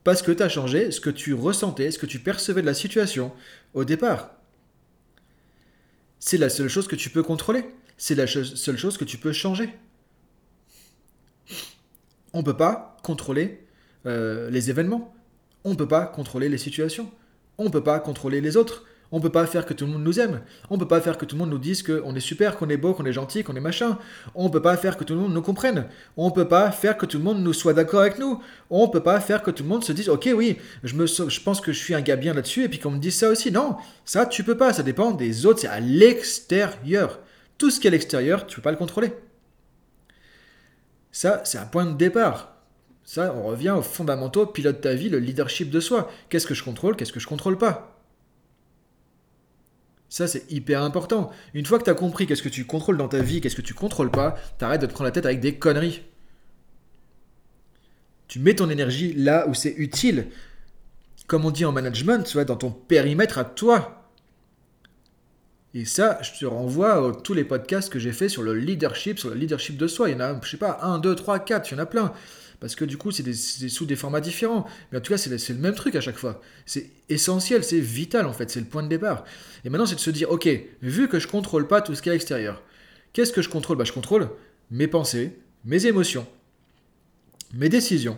Parce 0.04 0.22
que 0.22 0.31
tu 0.31 0.44
as 0.44 0.50
changé 0.50 0.92
ce 0.92 1.00
que 1.00 1.10
tu 1.10 1.34
ressentais, 1.34 1.92
ce 1.92 2.00
que 2.00 2.06
tu 2.06 2.19
percevais 2.19 2.62
de 2.62 2.68
la 2.68 2.74
situation 2.74 3.31
au 3.74 3.86
départ. 3.86 4.31
C'est 6.24 6.38
la 6.38 6.50
seule 6.50 6.70
chose 6.70 6.88
que 6.88 6.96
tu 6.96 7.10
peux 7.10 7.24
contrôler. 7.24 7.66
C'est 7.98 8.14
la 8.14 8.28
seule 8.28 8.78
chose 8.78 8.98
que 8.98 9.04
tu 9.04 9.18
peux 9.18 9.34
changer. 9.34 9.74
On 12.32 12.40
ne 12.40 12.44
peut 12.44 12.56
pas 12.56 12.96
contrôler 13.02 13.66
euh, 14.06 14.50
les 14.52 14.70
événements. 14.70 15.14
On 15.64 15.72
ne 15.72 15.76
peut 15.76 15.88
pas 15.88 16.06
contrôler 16.06 16.48
les 16.48 16.60
situations. 16.60 17.12
On 17.58 17.66
ne 17.66 17.70
peut 17.70 17.84
pas 17.84 18.00
contrôler 18.00 18.40
les 18.40 18.56
autres. 18.56 18.86
On 19.12 19.18
ne 19.18 19.22
peut 19.22 19.30
pas 19.30 19.46
faire 19.46 19.66
que 19.66 19.74
tout 19.74 19.86
le 19.86 19.92
monde 19.92 20.04
nous 20.04 20.19
aime. 20.19 20.42
On 20.69 20.75
ne 20.75 20.80
peut 20.80 20.88
pas 20.88 21.02
faire 21.02 21.18
que 21.18 21.25
tout 21.25 21.36
le 21.36 21.40
monde 21.40 21.50
nous 21.50 21.58
dise 21.58 21.84
qu'on 21.84 22.16
est 22.16 22.22
super, 22.22 22.58
qu'on 22.58 22.69
est 22.69 22.78
beau, 22.78 22.94
qu'on 22.94 23.06
est 23.06 23.12
gentil, 23.12 23.44
qu'on 23.44 23.56
est 23.56 23.62
machin. 23.62 23.98
On 24.36 24.46
ne 24.46 24.50
peut 24.50 24.62
pas 24.62 24.78
faire 24.78 24.96
que 24.96 25.04
tout 25.04 25.13
le 25.13 25.19
monde 25.19 25.34
nous 25.34 25.42
comprenne. 25.42 25.88
On 26.16 26.28
ne 26.28 26.34
peut 26.34 26.48
pas 26.48 26.72
faire 26.72 26.98
que 26.98 27.06
tout 27.06 27.18
le 27.18 27.24
monde 27.24 27.44
nous 27.44 27.52
soit 27.52 27.74
d'accord 27.74 28.02
avec 28.02 28.19
nous. 28.19 28.42
On 28.69 28.88
ne 28.88 28.92
peut 28.92 29.04
pas 29.04 29.19
faire 29.19 29.44
que 29.44 29.52
tout 29.52 29.63
le 29.63 29.69
monde 29.69 29.84
se 29.84 29.92
dise 29.92 30.08
Ok, 30.08 30.30
oui, 30.34 30.58
je, 30.84 31.40
pense 31.44 31.60
que 31.60 31.74
je 31.74 31.78
suis 31.78 31.94
un 31.94 32.02
gars 32.02 32.16
bien 32.16 32.34
là-dessus 32.34 32.63
et 32.63 32.69
puis 32.69 32.80
qu'on 32.80 32.92
me 32.92 33.00
dise 33.00 33.16
ça 33.16 33.30
aussi. 33.30 33.52
Non, 33.52 33.75
ça, 34.06 34.25
tu 34.25 34.44
peux 34.44 34.56
pas. 34.56 34.72
Ça 34.72 34.84
dépend 34.84 35.12
des 35.12 35.46
autres. 35.46 35.60
C'est 35.60 35.68
à 35.68 35.81
l'extérieur. 35.81 37.19
Tout 37.58 37.69
ce 37.69 37.80
qui 37.80 37.88
est 37.88 37.90
à 37.90 37.92
l'extérieur, 37.92 38.48
tu 38.48 38.54
ne 38.54 38.56
peux 38.56 38.62
pas 38.62 38.72
le 38.72 38.78
contrôler. 38.78 39.12
Ça, 41.12 41.42
c'est 41.44 41.58
un 41.58 41.66
point 41.66 41.86
de 41.86 41.98
départ. 41.98 42.56
Ça, 43.04 43.36
on 43.36 43.44
revient 43.44 43.72
aux 43.72 43.81
fondamentaux, 43.81 44.46
pilote 44.46 44.80
ta 44.80 44.94
vie, 44.94 45.10
le 45.10 45.19
leadership 45.19 45.69
de 45.69 45.81
soi. 45.81 46.10
Qu'est-ce 46.30 46.48
que 46.48 46.54
je 46.54 46.63
contrôle, 46.63 46.96
qu'est-ce 46.96 47.12
que 47.12 47.19
je 47.19 47.28
contrôle 47.28 47.58
pas? 47.58 47.91
Ça, 50.12 50.28
c'est 50.28 50.52
hyper 50.52 50.84
important. 50.84 51.31
Une 51.54 51.66
fois 51.66 51.80
que 51.80 51.86
tu 51.86 51.90
as 51.90 51.94
compris 51.94 52.28
qu'est-ce 52.28 52.44
que 52.44 52.50
tu 52.50 52.66
contrôles 52.66 52.98
dans 52.98 53.08
ta 53.08 53.22
vie, 53.22 53.40
qu'est-ce 53.40 53.56
que 53.56 53.62
tu 53.62 53.74
contrôles 53.74 54.12
pas, 54.12 54.36
t'arrêtes 54.58 54.81
de 54.81 54.86
te 54.86 54.92
prendre 54.92 55.06
la 55.06 55.12
tête 55.12 55.25
avec 55.25 55.40
des 55.40 55.56
conneries. 55.56 56.02
Tu 58.28 58.40
mets 58.40 58.54
ton 58.54 58.69
énergie 58.69 59.13
là 59.13 59.48
où 59.48 59.54
c'est 59.54 59.74
utile. 59.78 60.28
Comme 61.28 61.46
on 61.46 61.50
dit 61.50 61.63
en 61.63 61.72
management, 61.72 62.25
tu 62.25 62.34
vois, 62.34 62.44
dans 62.44 62.58
ton 62.58 62.72
périmètre 62.72 63.38
à 63.38 63.46
toi. 63.46 64.10
Et 65.74 65.86
ça, 65.86 66.19
je 66.22 66.38
te 66.38 66.46
renvoie 66.46 66.92
à 66.92 67.13
tous 67.13 67.34
les 67.34 67.46
podcasts 67.46 67.90
que 67.90 67.98
j'ai 67.98 68.12
fait 68.12 68.28
sur 68.28 68.44
le 68.44 68.54
leadership, 68.54 69.18
sur 69.18 69.30
le 69.30 69.36
leadership 69.36 69.78
de 69.78 69.88
soi. 69.88 70.10
Il 70.10 70.12
y 70.12 70.16
en 70.16 70.19
a, 70.19 70.38
je 70.44 70.50
sais 70.50 70.58
pas, 70.58 70.80
un, 70.81 71.00
deux, 71.00 71.16
trois, 71.16 71.40
quatre, 71.40 71.72
il 71.72 71.75
y 71.75 71.78
en 71.78 71.84
a 71.84 71.86
plein 71.86 72.12
parce 72.62 72.75
que 72.75 72.86
du 72.86 72.96
coup, 72.96 73.12
c'est 73.12 73.34
sous 73.34 73.86
des 73.86 73.96
formats 73.96 74.22
différents. 74.22 74.68
Mais 74.92 75.00
en 75.00 75.02
tout 75.02 75.12
cas, 75.12 75.18
c'est 75.18 75.50
le 75.50 75.60
même 75.60 75.74
truc 75.74 75.96
à 75.96 76.02
chaque 76.02 76.18
fois. 76.18 76.42
C'est 76.68 76.92
essentiel, 77.10 77.63
c'est 77.63 77.80
vital 77.80 78.28
en 78.28 78.34
fait, 78.34 78.50
c'est 78.52 78.60
le 78.60 78.68
point 78.68 78.84
de 78.84 78.88
départ. 78.88 79.25
Et 79.66 79.69
maintenant, 79.69 79.88
c'est 79.88 79.96
de 79.96 80.00
se 80.00 80.12
dire, 80.12 80.30
ok, 80.30 80.48
vu 80.81 81.10
que 81.10 81.19
je 81.19 81.28
contrôle 81.28 81.68
pas 81.68 81.81
tout 81.81 81.96
ce 81.96 82.04
qui 82.04 82.10
est 82.10 82.12
à 82.12 82.13
l'extérieur, 82.13 82.62
qu'est-ce 83.13 83.34
que 83.34 83.42
je 83.42 83.50
contrôle? 83.50 83.78
Bah, 83.78 83.84
Je 83.84 83.92
contrôle 83.92 84.30
mes 84.69 84.88
pensées, 84.88 85.40
mes 85.66 85.88
émotions, 85.88 86.28
mes 87.54 87.68
décisions, 87.68 88.18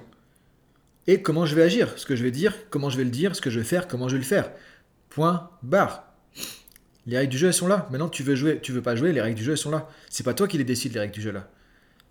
et 1.07 1.21
comment 1.21 1.45
je 1.45 1.55
vais 1.55 1.63
agir, 1.63 1.97
ce 1.97 2.05
que 2.05 2.15
je 2.15 2.23
vais 2.23 2.31
dire, 2.31 2.53
comment 2.69 2.89
je 2.89 2.97
vais 2.97 3.03
le 3.05 3.09
dire, 3.09 3.35
ce 3.35 3.41
que 3.41 3.49
je 3.49 3.59
vais 3.59 3.65
faire, 3.65 3.87
comment 3.87 4.09
je 4.09 4.15
vais 4.15 4.21
le 4.21 4.27
faire. 4.27 4.51
Point 5.09 5.49
barre. 5.63 6.13
Les 7.05 7.17
règles 7.17 7.31
du 7.31 7.37
jeu, 7.37 7.47
elles 7.47 7.53
sont 7.53 7.67
là. 7.67 7.87
Maintenant, 7.91 8.09
tu 8.09 8.23
veux 8.23 8.35
jouer, 8.35 8.59
tu 8.61 8.71
veux 8.73 8.81
pas 8.81 8.95
jouer, 8.95 9.13
les 9.13 9.21
règles 9.21 9.37
du 9.37 9.43
jeu, 9.43 9.53
elles 9.53 9.57
sont 9.57 9.71
là. 9.71 9.89
C'est 10.09 10.23
pas 10.23 10.33
toi 10.33 10.47
qui 10.47 10.57
les 10.57 10.63
décides, 10.63 10.93
les 10.93 10.99
règles 10.99 11.13
du 11.13 11.21
jeu 11.21 11.31
là. 11.31 11.49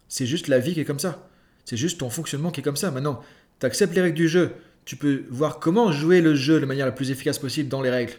C'est 0.08 0.26
juste 0.26 0.48
la 0.48 0.58
vie 0.58 0.74
qui 0.74 0.80
est 0.80 0.84
comme 0.86 0.98
ça. 0.98 1.28
C'est 1.64 1.76
juste 1.76 1.98
ton 1.98 2.10
fonctionnement 2.10 2.50
qui 2.50 2.60
est 2.60 2.64
comme 2.64 2.76
ça. 2.76 2.90
Maintenant, 2.90 3.22
tu 3.60 3.66
acceptes 3.66 3.94
les 3.94 4.02
règles 4.02 4.16
du 4.16 4.28
jeu. 4.28 4.52
Tu 4.84 4.96
peux 4.96 5.22
voir 5.30 5.60
comment 5.60 5.92
jouer 5.92 6.20
le 6.20 6.34
jeu 6.34 6.60
de 6.60 6.66
manière 6.66 6.86
la 6.86 6.92
plus 6.92 7.10
efficace 7.10 7.38
possible 7.38 7.68
dans 7.68 7.82
les 7.82 7.90
règles. 7.90 8.14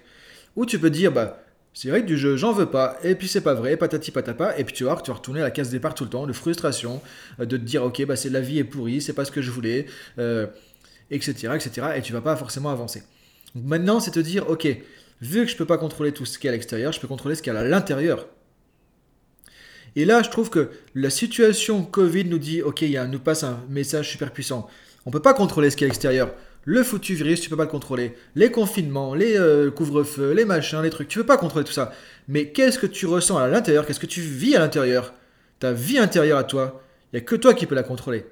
Ou 0.55 0.65
tu 0.65 0.79
peux 0.79 0.89
dire, 0.89 1.11
bah, 1.11 1.43
c'est 1.73 1.91
règles 1.91 2.05
du 2.05 2.17
jeu, 2.17 2.37
j'en 2.37 2.53
veux 2.53 2.67
pas, 2.67 2.97
et 3.03 3.15
puis 3.15 3.27
c'est 3.27 3.41
pas 3.41 3.55
vrai, 3.55 3.75
patati 3.77 4.11
patapa, 4.11 4.53
et 4.57 4.63
puis 4.63 4.73
tu 4.73 4.83
vas, 4.83 4.95
tu 5.03 5.09
vas 5.09 5.17
retourner 5.17 5.41
à 5.41 5.43
la 5.43 5.51
case 5.51 5.69
départ 5.69 5.95
tout 5.95 6.03
le 6.03 6.09
temps, 6.09 6.27
de 6.27 6.33
frustration, 6.33 7.01
euh, 7.39 7.45
de 7.45 7.57
te 7.57 7.63
dire, 7.63 7.83
ok, 7.83 8.05
bah, 8.05 8.15
c'est 8.15 8.29
la 8.29 8.41
vie 8.41 8.59
est 8.59 8.63
pourrie, 8.63 9.01
c'est 9.01 9.13
pas 9.13 9.25
ce 9.25 9.31
que 9.31 9.41
je 9.41 9.49
voulais, 9.49 9.87
etc., 11.09 11.47
euh, 11.47 11.55
etc., 11.55 11.87
et 11.95 12.01
tu 12.01 12.13
vas 12.13 12.21
pas 12.21 12.35
forcément 12.35 12.69
avancer. 12.69 13.01
Maintenant, 13.55 13.99
c'est 13.99 14.11
te 14.11 14.19
dire, 14.19 14.49
ok, 14.49 14.67
vu 15.21 15.45
que 15.45 15.51
je 15.51 15.57
peux 15.57 15.65
pas 15.65 15.77
contrôler 15.77 16.11
tout 16.11 16.25
ce 16.25 16.37
qui 16.37 16.45
est 16.45 16.49
à 16.49 16.53
l'extérieur, 16.53 16.91
je 16.91 16.99
peux 16.99 17.07
contrôler 17.07 17.33
ce 17.33 17.41
qui 17.41 17.49
est 17.49 17.55
à 17.55 17.63
l'intérieur. 17.63 18.27
Et 19.95 20.05
là, 20.05 20.23
je 20.23 20.29
trouve 20.29 20.49
que 20.49 20.69
la 20.95 21.09
situation 21.09 21.83
Covid 21.83 22.25
nous 22.25 22.39
dit, 22.39 22.61
ok, 22.61 22.81
il 22.81 22.99
nous 23.11 23.19
passe 23.19 23.43
un 23.43 23.63
message 23.69 24.09
super 24.09 24.31
puissant. 24.31 24.67
On 25.05 25.09
ne 25.09 25.13
peut 25.13 25.21
pas 25.21 25.33
contrôler 25.33 25.69
ce 25.69 25.77
qui 25.77 25.83
est 25.83 25.87
à 25.87 25.89
l'extérieur. 25.89 26.33
Le 26.65 26.81
foutu 26.81 27.13
virus, 27.13 27.41
tu 27.41 27.49
peux 27.49 27.57
pas 27.57 27.65
le 27.65 27.69
contrôler. 27.69 28.15
Les 28.35 28.49
confinements, 28.49 29.13
les 29.13 29.37
euh, 29.37 29.69
couvre-feux, 29.69 30.31
les 30.31 30.45
machins, 30.45 30.81
les 30.81 30.89
trucs, 30.89 31.09
tu 31.09 31.19
peux 31.19 31.25
pas 31.25 31.37
contrôler 31.37 31.65
tout 31.65 31.73
ça. 31.73 31.91
Mais 32.27 32.51
qu'est-ce 32.51 32.79
que 32.79 32.87
tu 32.87 33.05
ressens 33.05 33.37
à 33.37 33.47
l'intérieur? 33.47 33.85
Qu'est-ce 33.85 33.99
que 33.99 34.05
tu 34.05 34.21
vis 34.21 34.55
à 34.55 34.59
l'intérieur? 34.59 35.13
Ta 35.59 35.73
vie 35.73 35.97
intérieure 35.97 36.37
à 36.37 36.43
toi, 36.45 36.81
il 37.11 37.17
y 37.17 37.19
a 37.19 37.21
que 37.21 37.35
toi 37.35 37.53
qui 37.53 37.65
peux 37.65 37.75
la 37.75 37.83
contrôler. 37.83 38.25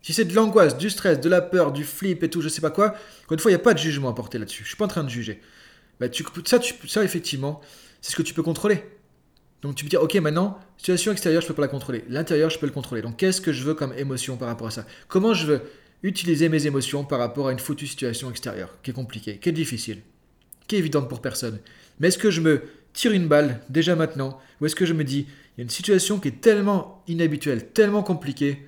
Si 0.00 0.12
c'est 0.14 0.24
de 0.24 0.34
l'angoisse, 0.34 0.78
du 0.78 0.88
stress, 0.88 1.20
de 1.20 1.28
la 1.28 1.42
peur, 1.42 1.72
du 1.72 1.84
flip 1.84 2.22
et 2.22 2.30
tout, 2.30 2.40
je 2.40 2.48
sais 2.48 2.62
pas 2.62 2.70
quoi, 2.70 2.94
encore 3.24 3.32
une 3.32 3.38
fois, 3.40 3.50
il 3.50 3.54
n'y 3.54 3.60
a 3.60 3.64
pas 3.64 3.74
de 3.74 3.78
jugement 3.78 4.08
à 4.08 4.14
porter 4.14 4.38
là-dessus. 4.38 4.62
Je 4.62 4.68
suis 4.68 4.76
pas 4.76 4.86
en 4.86 4.88
train 4.88 5.04
de 5.04 5.10
juger. 5.10 5.40
Bah, 5.98 6.08
tu, 6.08 6.24
ça, 6.46 6.58
tu, 6.58 6.74
ça, 6.88 7.04
effectivement, 7.04 7.60
c'est 8.00 8.12
ce 8.12 8.16
que 8.16 8.22
tu 8.22 8.32
peux 8.32 8.42
contrôler. 8.42 8.82
Donc 9.62 9.74
tu 9.74 9.84
peux 9.84 9.90
dire, 9.90 10.02
ok, 10.02 10.14
maintenant, 10.16 10.58
situation 10.78 11.12
extérieure, 11.12 11.42
je 11.42 11.46
peux 11.46 11.54
pas 11.54 11.62
la 11.62 11.68
contrôler. 11.68 12.04
L'intérieur, 12.08 12.50
je 12.50 12.58
peux 12.58 12.66
le 12.66 12.72
contrôler. 12.72 13.02
Donc 13.02 13.16
qu'est-ce 13.16 13.40
que 13.40 13.52
je 13.52 13.62
veux 13.62 13.74
comme 13.74 13.92
émotion 13.96 14.36
par 14.36 14.48
rapport 14.48 14.68
à 14.68 14.70
ça? 14.70 14.86
Comment 15.08 15.34
je 15.34 15.46
veux 15.46 15.62
utiliser 16.02 16.48
mes 16.48 16.66
émotions 16.66 17.04
par 17.04 17.18
rapport 17.18 17.48
à 17.48 17.52
une 17.52 17.58
foutue 17.58 17.86
situation 17.86 18.30
extérieure, 18.30 18.76
qui 18.82 18.90
est 18.90 18.94
compliquée, 18.94 19.38
qui 19.38 19.48
est 19.50 19.52
difficile, 19.52 19.98
qui 20.66 20.76
est 20.76 20.78
évidente 20.78 21.08
pour 21.08 21.20
personne? 21.20 21.58
Mais 21.98 22.08
est-ce 22.08 22.18
que 22.18 22.30
je 22.30 22.40
me 22.40 22.62
tire 22.94 23.12
une 23.12 23.28
balle 23.28 23.60
déjà 23.68 23.96
maintenant? 23.96 24.40
Ou 24.60 24.66
est-ce 24.66 24.76
que 24.76 24.86
je 24.86 24.94
me 24.94 25.04
dis, 25.04 25.26
il 25.56 25.58
y 25.58 25.60
a 25.60 25.64
une 25.64 25.70
situation 25.70 26.18
qui 26.18 26.28
est 26.28 26.40
tellement 26.40 27.02
inhabituelle, 27.06 27.66
tellement 27.68 28.02
compliquée, 28.02 28.66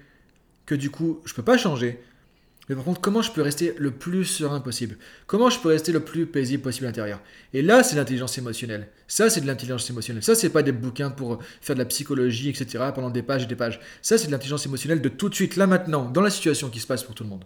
que 0.66 0.74
du 0.74 0.90
coup, 0.90 1.20
je 1.24 1.32
peux 1.34 1.42
pas 1.42 1.56
changer, 1.56 2.00
mais 2.72 2.76
par 2.76 2.86
contre, 2.86 3.02
comment 3.02 3.20
je 3.20 3.30
peux 3.30 3.42
rester 3.42 3.74
le 3.76 3.90
plus 3.90 4.24
serein 4.24 4.58
possible? 4.60 4.96
Comment 5.26 5.50
je 5.50 5.58
peux 5.58 5.68
rester 5.68 5.92
le 5.92 6.00
plus 6.00 6.24
paisible 6.24 6.62
possible 6.62 6.86
à 6.86 6.88
l'intérieur? 6.88 7.20
Et 7.52 7.60
là, 7.60 7.82
c'est 7.82 7.96
l'intelligence 7.96 8.38
émotionnelle. 8.38 8.88
Ça, 9.08 9.28
c'est 9.28 9.42
de 9.42 9.46
l'intelligence 9.46 9.90
émotionnelle. 9.90 10.22
Ça, 10.22 10.34
c'est 10.34 10.48
pas 10.48 10.62
des 10.62 10.72
bouquins 10.72 11.10
pour 11.10 11.42
faire 11.60 11.76
de 11.76 11.80
la 11.80 11.84
psychologie, 11.84 12.48
etc. 12.48 12.84
pendant 12.94 13.10
des 13.10 13.22
pages 13.22 13.42
et 13.42 13.46
des 13.46 13.56
pages. 13.56 13.78
Ça, 14.00 14.16
c'est 14.16 14.28
de 14.28 14.32
l'intelligence 14.32 14.64
émotionnelle 14.64 15.02
de 15.02 15.08
tout 15.10 15.28
de 15.28 15.34
suite, 15.34 15.56
là 15.56 15.66
maintenant, 15.66 16.06
dans 16.06 16.22
la 16.22 16.30
situation 16.30 16.70
qui 16.70 16.80
se 16.80 16.86
passe 16.86 17.02
pour 17.02 17.14
tout 17.14 17.24
le 17.24 17.28
monde. 17.28 17.44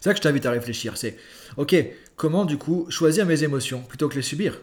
C'est 0.00 0.04
ça 0.04 0.12
que 0.12 0.16
je 0.16 0.22
t'invite 0.22 0.46
à 0.46 0.52
réfléchir. 0.52 0.96
C'est, 0.96 1.18
ok, 1.58 1.76
comment 2.16 2.46
du 2.46 2.56
coup 2.56 2.86
choisir 2.88 3.26
mes 3.26 3.44
émotions 3.44 3.82
plutôt 3.82 4.08
que 4.08 4.14
les 4.14 4.22
subir? 4.22 4.62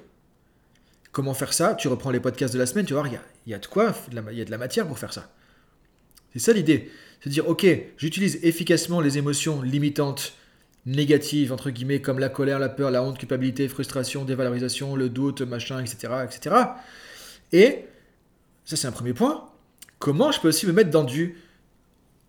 Comment 1.12 1.36
faire 1.36 1.54
ça? 1.54 1.76
Tu 1.76 1.88
reprends 1.88 2.10
les 2.10 2.20
podcasts 2.20 2.56
de 2.56 2.60
la 2.60 2.66
semaine, 2.66 2.88
tu 2.88 2.94
voir, 2.94 3.06
il 3.06 3.20
y 3.46 3.54
a, 3.54 3.60
de 3.60 3.66
quoi, 3.68 3.94
il 4.12 4.38
y 4.38 4.42
a 4.42 4.46
de 4.46 4.50
la 4.52 4.58
matière 4.58 4.88
pour 4.88 4.98
faire 4.98 5.14
ça. 5.14 5.32
C'est 6.34 6.40
ça 6.40 6.52
l'idée. 6.52 6.92
C'est 7.26 7.32
dire, 7.32 7.50
ok, 7.50 7.66
j'utilise 7.98 8.38
efficacement 8.44 9.02
les 9.02 9.18
émotions 9.18 9.64
limitantes, 9.64 10.34
négatives, 10.86 11.52
entre 11.52 11.72
guillemets, 11.72 12.00
comme 12.00 12.20
la 12.20 12.30
colère, 12.30 12.60
la 12.60 12.70
peur, 12.70 12.92
la 12.92 13.02
honte, 13.02 13.18
culpabilité, 13.18 13.68
frustration, 13.68 14.26
dévalorisation, 14.26 14.96
le 14.96 15.10
doute, 15.10 15.42
machin, 15.42 15.80
etc. 15.82 16.14
etc. 16.24 16.56
Et, 17.52 17.86
ça 18.64 18.76
c'est 18.76 18.86
un 18.86 18.92
premier 18.92 19.16
point, 19.16 19.50
comment 19.98 20.32
je 20.32 20.40
peux 20.40 20.50
aussi 20.50 20.68
me 20.68 20.72
mettre 20.72 20.92
dans 20.92 21.04
du 21.04 21.40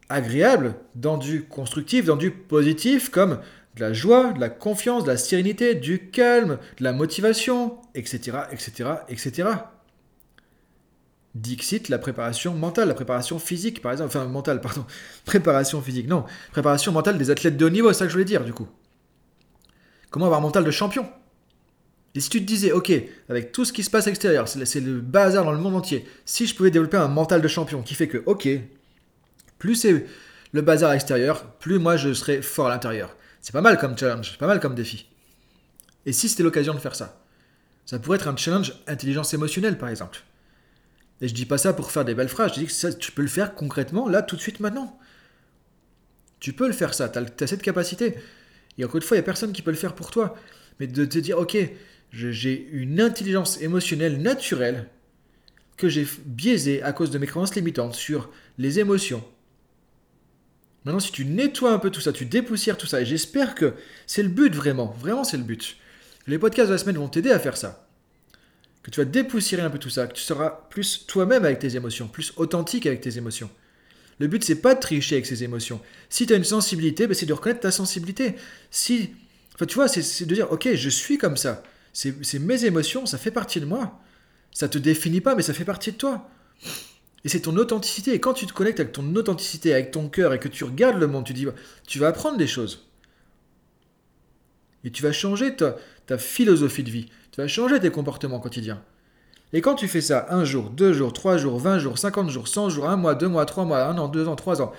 agréable, 0.09 0.77
dans 0.95 1.19
du 1.19 1.45
constructif, 1.45 2.07
dans 2.07 2.17
du 2.17 2.31
positif, 2.31 3.11
comme 3.11 3.41
de 3.75 3.81
la 3.83 3.93
joie, 3.93 4.33
de 4.33 4.41
la 4.41 4.49
confiance, 4.49 5.05
de 5.05 5.11
la 5.11 5.19
sérénité, 5.19 5.75
du 5.75 6.09
calme, 6.09 6.57
de 6.79 6.85
la 6.85 6.95
motivation, 6.95 7.77
etc., 7.95 8.39
etc., 8.51 8.93
etc. 9.11 9.49
Dixit, 11.37 11.89
la 11.89 11.99
préparation 11.99 12.55
mentale, 12.55 12.89
la 12.89 12.95
préparation 12.95 13.39
physique, 13.39 13.83
par 13.83 13.93
exemple. 13.93 14.09
Enfin, 14.09 14.27
mentale, 14.27 14.61
pardon. 14.61 14.85
Préparation 15.25 15.83
physique, 15.83 16.09
non. 16.09 16.25
Préparation 16.51 16.93
mentale 16.93 17.19
des 17.19 17.31
athlètes 17.31 17.57
de 17.57 17.65
haut 17.67 17.71
niveau, 17.71 17.93
c'est 17.93 18.01
ça 18.01 18.05
que 18.05 18.11
je 18.11 18.15
voulais 18.15 18.25
dire, 18.25 18.45
du 18.45 18.53
coup. 18.53 18.69
Comment 20.11 20.27
avoir 20.27 20.41
un 20.41 20.43
mental 20.43 20.65
de 20.65 20.71
champion? 20.71 21.07
Et 22.15 22.21
si 22.21 22.31
tu 22.31 22.41
te 22.41 22.47
disais, 22.47 22.73
ok, 22.73 22.91
avec 23.29 23.53
tout 23.53 23.67
ce 23.67 23.73
qui 23.75 23.83
se 23.83 23.91
passe 23.91 24.07
à 24.07 24.11
l'extérieur, 24.11 24.49
c'est 24.49 24.81
le 24.81 25.01
bazar 25.01 25.45
dans 25.45 25.53
le 25.53 25.59
monde 25.59 25.77
entier, 25.77 26.09
si 26.25 26.47
je 26.47 26.55
pouvais 26.55 26.71
développer 26.71 26.97
un 26.97 27.09
mental 27.09 27.43
de 27.43 27.49
champion 27.49 27.83
qui 27.83 27.95
fait 27.95 28.09
que, 28.09 28.23
ok, 28.25 28.49
plus 29.59 29.75
c'est 29.75 30.07
le 30.53 30.63
bazar 30.63 30.91
à 30.91 30.93
l'extérieur, 30.95 31.45
plus 31.59 31.79
moi 31.79 31.99
je 31.99 32.15
serai 32.15 32.41
fort 32.41 32.69
à 32.69 32.71
l'intérieur. 32.71 33.15
C'est 33.43 33.53
pas 33.53 33.61
mal 33.61 33.77
comme 33.77 33.99
challenge, 33.99 34.39
pas 34.39 34.47
mal 34.47 34.61
comme 34.61 34.75
défi. 34.75 35.07
Et 36.07 36.13
si 36.13 36.31
c'était 36.31 36.43
l'occasion 36.43 36.73
de 36.73 36.79
faire 36.79 36.95
ça? 36.95 37.21
Ça 37.85 37.99
pourrait 37.99 38.17
être 38.17 38.29
un 38.29 38.37
challenge 38.37 38.73
intelligence 38.87 39.35
émotionnelle, 39.35 39.77
par 39.77 39.91
exemple. 39.91 40.21
Et 41.21 41.29
je 41.29 41.35
dis 41.35 41.47
pas 41.47 41.59
ça 41.59 41.73
pour 41.73 41.91
faire 41.91 42.05
des 42.05 42.15
belles 42.15 42.29
phrases, 42.29 42.55
je 42.55 42.61
dis 42.61 42.67
que 42.67 42.93
tu 42.99 43.13
peux 43.13 43.23
le 43.23 43.29
faire 43.29 43.55
concrètement, 43.55 44.09
là, 44.09 44.23
tout 44.23 44.37
de 44.37 44.41
suite, 44.41 44.61
maintenant. 44.61 44.99
Tu 46.41 46.53
peux 46.53 46.67
le 46.67 46.75
faire 46.75 46.93
ça, 46.93 47.09
tu 47.09 47.19
as, 47.19 47.47
cette 47.47 47.63
capacité. 47.63 48.17
Et 48.77 48.85
encore 48.85 48.97
une 48.97 49.03
fois, 49.03 49.17
il 49.17 49.21
n'y 49.21 49.25
a 49.25 49.25
personne 49.25 49.53
qui 49.53 49.63
peut 49.63 49.71
le 49.71 49.77
faire 49.77 49.95
pour 49.95 50.11
toi. 50.11 50.37
Mais 50.79 50.87
de 50.87 51.05
te 51.07 51.19
dire, 51.19 51.39
ok, 51.39 51.57
j'ai 52.13 52.69
une 52.73 53.01
intelligence 53.01 53.61
émotionnelle 53.63 54.21
naturelle 54.21 54.89
que 55.79 55.89
j'ai 55.89 56.07
biaisée 56.25 56.83
à 56.83 56.93
cause 56.93 57.11
de 57.11 57.19
mes 57.19 57.27
croyances 57.27 57.55
limitantes 57.55 57.95
sur 57.95 58.31
les 58.59 58.79
émotions. 58.79 59.25
Maintenant, 60.85 61.01
si 61.01 61.13
tu 61.13 61.25
nettoies 61.25 61.73
un 61.73 61.79
peu 61.79 61.91
tout 61.91 62.01
ça, 62.01 62.13
tu 62.13 62.27
dépoussières 62.27 62.79
tout 62.79 62.87
ça, 62.87 63.01
et 63.01 63.05
j'espère 63.05 63.55
que 63.55 63.75
c'est 64.07 64.23
le 64.23 64.29
but 64.29 64.55
vraiment, 64.55 64.95
vraiment 64.99 65.25
c'est 65.25 65.37
le 65.37 65.43
but. 65.43 65.77
Les 66.27 66.39
podcasts 66.39 66.69
de 66.69 66.75
la 66.75 66.79
semaine 66.79 66.97
vont 66.97 67.09
t'aider 67.09 67.31
à 67.31 67.41
faire 67.41 67.57
ça. 67.57 67.86
Que 68.87 68.93
tu 68.93 69.01
vas 69.01 69.05
dépoussiérer 69.05 69.63
un 69.63 69.71
peu 69.71 69.81
tout 69.81 69.91
ça, 69.91 70.07
que 70.07 70.13
tu 70.13 70.23
seras 70.23 70.49
plus 70.71 71.07
toi-même 71.09 71.45
avec 71.45 71.59
tes 71.59 71.75
émotions, 71.75 72.07
plus 72.07 72.33
authentique 72.37 72.87
avec 72.87 73.01
tes 73.01 73.19
émotions. 73.19 73.51
Le 74.21 74.29
but, 74.29 74.45
c'est 74.45 74.61
pas 74.61 74.77
de 74.77 74.81
tricher 74.81 75.17
avec 75.17 75.27
ses 75.27 75.43
émotions. 75.43 75.81
Si 76.09 76.25
tu 76.25 76.33
as 76.33 76.37
une 76.37 76.45
sensibilité, 76.45 77.09
ben, 77.09 77.15
c'est 77.15 77.27
de 77.27 77.33
reconnaître 77.33 77.59
ta 77.59 77.73
sensibilité. 77.73 78.37
Si, 78.71 79.11
enfin, 79.57 79.67
tu 79.67 79.75
vois, 79.75 79.89
c'est 79.89 80.25
de 80.25 80.33
dire, 80.33 80.53
ok, 80.53 80.73
je 80.75 80.89
suis 80.89 81.19
comme 81.19 81.37
ça. 81.37 81.65
C'est 81.93 82.39
mes 82.39 82.65
émotions, 82.65 83.07
ça 83.07 83.19
fait 83.19 83.33
partie 83.33 83.59
de 83.59 83.67
moi. 83.67 83.99
Ça 84.53 84.69
te 84.69 84.79
définit 84.79 85.21
pas, 85.21 85.35
mais 85.35 85.43
ça 85.43 85.53
fait 85.53 85.65
partie 85.65 85.91
de 85.91 85.97
toi. 85.97 86.31
Et 87.25 87.29
c'est 87.29 87.41
ton 87.41 87.57
authenticité. 87.57 88.15
Et 88.15 88.21
quand 88.21 88.35
tu 88.35 88.47
te 88.47 88.53
connectes 88.53 88.79
avec 88.79 88.93
ton 88.93 89.17
authenticité, 89.17 89.75
avec 89.75 89.91
ton 89.91 90.09
cœur, 90.09 90.33
et 90.33 90.39
que 90.39 90.47
tu 90.47 90.63
regardes 90.63 91.01
le 91.01 91.09
monde, 91.09 91.25
tu 91.25 91.33
dis, 91.33 91.49
tu 91.89 91.99
vas 91.99 92.07
apprendre 92.07 92.39
des 92.39 92.47
choses. 92.47 92.87
Et 94.85 94.91
tu 94.91 95.03
vas 95.03 95.13
changer 95.13 95.57
ta, 95.57 96.19
philosophie 96.19 96.85
de 96.85 96.91
vie. 96.91 97.07
Tu 97.33 97.41
vas 97.41 97.49
changer 97.49 97.81
tes 97.81 97.91
comportements 97.91 98.41
quotidiens. 98.41 98.83
Et 99.53 99.61
quand 99.61 99.75
tu 99.75 99.89
fais 99.89 100.01
ça 100.01 100.27
un 100.31 100.45
jour, 100.45 100.71
deux 100.71 100.93
jours, 100.93 101.13
trois 101.13 101.37
jours, 101.37 101.59
vingt 101.59 101.79
jours, 101.79 101.99
cinquante 101.99 102.31
jours, 102.31 102.49
cent 102.49 102.69
jours, 102.69 102.89
un 102.89 102.97
mois, 102.97 103.15
deux 103.15 103.29
mois, 103.29 103.47
trois 103.47 103.65
mois, 103.65 103.85
un 103.85 103.97
an, 103.99 104.09
deux 104.09 104.29
ans, 104.29 104.37
trois 104.37 104.61
ans, 104.61 104.73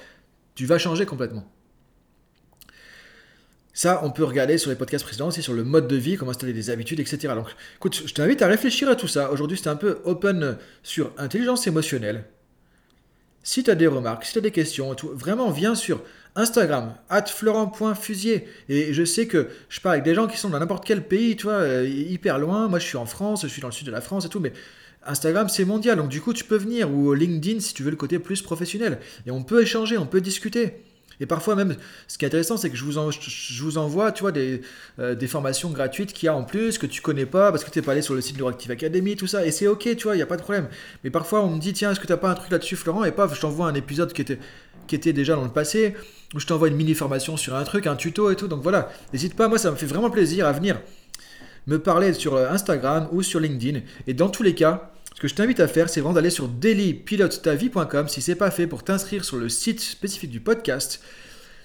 tu 0.55 0.65
vas 0.65 0.77
changer 0.77 1.05
complètement. 1.05 1.49
Ça, 3.73 4.01
on 4.03 4.09
peut 4.09 4.23
regarder 4.23 4.57
sur 4.57 4.71
les 4.71 4.75
podcasts 4.75 5.05
précédents 5.05 5.27
aussi 5.27 5.43
sur 5.43 5.53
le 5.53 5.63
mode 5.63 5.87
de 5.87 5.95
vie, 5.95 6.17
comment 6.17 6.31
installer 6.31 6.51
des 6.51 6.71
habitudes, 6.71 6.99
etc. 6.99 7.35
Donc, 7.35 7.49
écoute, 7.75 8.01
je 8.07 8.13
t'invite 8.13 8.41
à 8.41 8.47
réfléchir 8.47 8.89
à 8.89 8.95
tout 8.95 9.07
ça. 9.07 9.31
Aujourd'hui, 9.31 9.55
c'était 9.55 9.69
un 9.69 9.75
peu 9.75 9.99
open 10.03 10.57
sur 10.81 11.11
intelligence 11.19 11.67
émotionnelle. 11.67 12.25
Si 13.47 13.63
tu 13.63 13.71
as 13.71 13.75
des 13.75 13.87
remarques, 13.87 14.25
si 14.25 14.33
tu 14.33 14.39
as 14.39 14.41
des 14.41 14.51
questions, 14.51 14.93
vraiment 15.13 15.51
viens 15.51 15.73
sur 15.73 16.01
Instagram, 16.35 16.95
florent.fusier. 17.27 18.45
Et 18.67 18.93
je 18.93 19.05
sais 19.05 19.25
que 19.25 19.47
je 19.69 19.79
parle 19.79 19.93
avec 19.93 20.03
des 20.03 20.13
gens 20.13 20.27
qui 20.27 20.35
sont 20.35 20.49
dans 20.49 20.59
n'importe 20.59 20.83
quel 20.83 21.07
pays, 21.07 21.37
tu 21.37 21.43
vois, 21.43 21.53
euh, 21.53 21.87
hyper 21.87 22.39
loin. 22.39 22.67
Moi, 22.67 22.79
je 22.79 22.85
suis 22.85 22.97
en 22.97 23.05
France, 23.05 23.43
je 23.43 23.47
suis 23.47 23.61
dans 23.61 23.69
le 23.69 23.73
sud 23.73 23.87
de 23.87 23.91
la 23.91 24.01
France 24.01 24.25
et 24.25 24.27
tout, 24.27 24.41
mais 24.41 24.51
Instagram, 25.05 25.47
c'est 25.47 25.63
mondial. 25.63 25.95
Donc, 25.95 26.09
du 26.09 26.19
coup, 26.19 26.33
tu 26.33 26.43
peux 26.43 26.57
venir, 26.57 26.93
ou 26.93 27.13
LinkedIn 27.13 27.61
si 27.61 27.73
tu 27.73 27.83
veux 27.83 27.89
le 27.89 27.95
côté 27.95 28.19
plus 28.19 28.41
professionnel. 28.41 28.99
Et 29.25 29.31
on 29.31 29.43
peut 29.43 29.61
échanger, 29.61 29.97
on 29.97 30.07
peut 30.07 30.19
discuter. 30.19 30.83
Et 31.19 31.25
parfois 31.25 31.55
même, 31.55 31.75
ce 32.07 32.17
qui 32.17 32.25
est 32.25 32.27
intéressant, 32.27 32.57
c'est 32.57 32.69
que 32.69 32.75
je 32.75 32.83
vous, 32.83 32.97
envoie, 33.77 34.11
tu 34.11 34.21
vois, 34.21 34.31
des, 34.31 34.61
euh, 34.99 35.15
des 35.15 35.27
formations 35.27 35.69
gratuites 35.69 36.13
qu'il 36.13 36.27
y 36.27 36.29
a 36.29 36.35
en 36.35 36.43
plus, 36.43 36.77
que 36.77 36.85
tu 36.85 37.01
connais 37.01 37.25
pas, 37.25 37.51
parce 37.51 37.63
que 37.63 37.71
tu 37.71 37.79
n'es 37.79 37.85
pas 37.85 37.93
allé 37.93 38.01
sur 38.01 38.13
le 38.13 38.21
site 38.21 38.37
de 38.37 38.43
Reactive 38.43 38.71
Academy, 38.71 39.15
tout 39.15 39.27
ça, 39.27 39.45
et 39.45 39.51
c'est 39.51 39.67
ok, 39.67 39.95
tu 39.95 40.03
vois, 40.03 40.13
il 40.15 40.17
n'y 40.17 40.23
a 40.23 40.27
pas 40.27 40.37
de 40.37 40.43
problème. 40.43 40.67
Mais 41.03 41.09
parfois, 41.09 41.43
on 41.43 41.49
me 41.49 41.59
dit, 41.59 41.73
tiens, 41.73 41.91
est-ce 41.91 41.99
que 41.99 42.07
tu 42.07 42.13
n'as 42.13 42.17
pas 42.17 42.29
un 42.29 42.35
truc 42.35 42.51
là-dessus, 42.51 42.75
Florent? 42.75 43.03
Et 43.03 43.11
paf, 43.11 43.33
je 43.35 43.41
t'envoie 43.41 43.67
un 43.67 43.73
épisode 43.75 44.13
qui 44.13 44.21
était, 44.21 44.39
qui 44.87 44.95
était 44.95 45.13
déjà 45.13 45.35
dans 45.35 45.43
le 45.43 45.49
passé, 45.49 45.95
où 46.33 46.39
je 46.39 46.45
t'envoie 46.45 46.67
une 46.67 46.75
mini-formation 46.75 47.37
sur 47.37 47.55
un 47.55 47.63
truc, 47.63 47.87
un 47.87 47.95
tuto 47.95 48.31
et 48.31 48.35
tout. 48.35 48.47
Donc 48.47 48.61
voilà, 48.61 48.89
n'hésite 49.13 49.35
pas, 49.35 49.47
moi, 49.47 49.57
ça 49.57 49.71
me 49.71 49.75
fait 49.75 49.85
vraiment 49.85 50.09
plaisir 50.09 50.45
à 50.45 50.51
venir 50.51 50.79
me 51.67 51.79
parler 51.79 52.13
sur 52.13 52.35
euh, 52.35 52.49
Instagram 52.49 53.07
ou 53.11 53.21
sur 53.21 53.39
LinkedIn. 53.39 53.81
Et 54.07 54.13
dans 54.13 54.29
tous 54.29 54.43
les 54.43 54.55
cas, 54.55 54.91
ce 55.17 55.21
que 55.23 55.27
je 55.27 55.33
t'invite 55.33 55.59
à 55.59 55.67
faire, 55.67 55.89
c'est 55.89 55.99
vraiment 55.99 56.13
d'aller 56.13 56.29
sur 56.29 56.47
dailypilotetavie.com 56.47 58.07
si 58.07 58.21
c'est 58.21 58.35
pas 58.35 58.51
fait 58.51 58.67
pour 58.67 58.83
t'inscrire 58.83 59.25
sur 59.25 59.37
le 59.37 59.49
site 59.49 59.79
spécifique 59.79 60.29
du 60.29 60.41
podcast. 60.41 61.01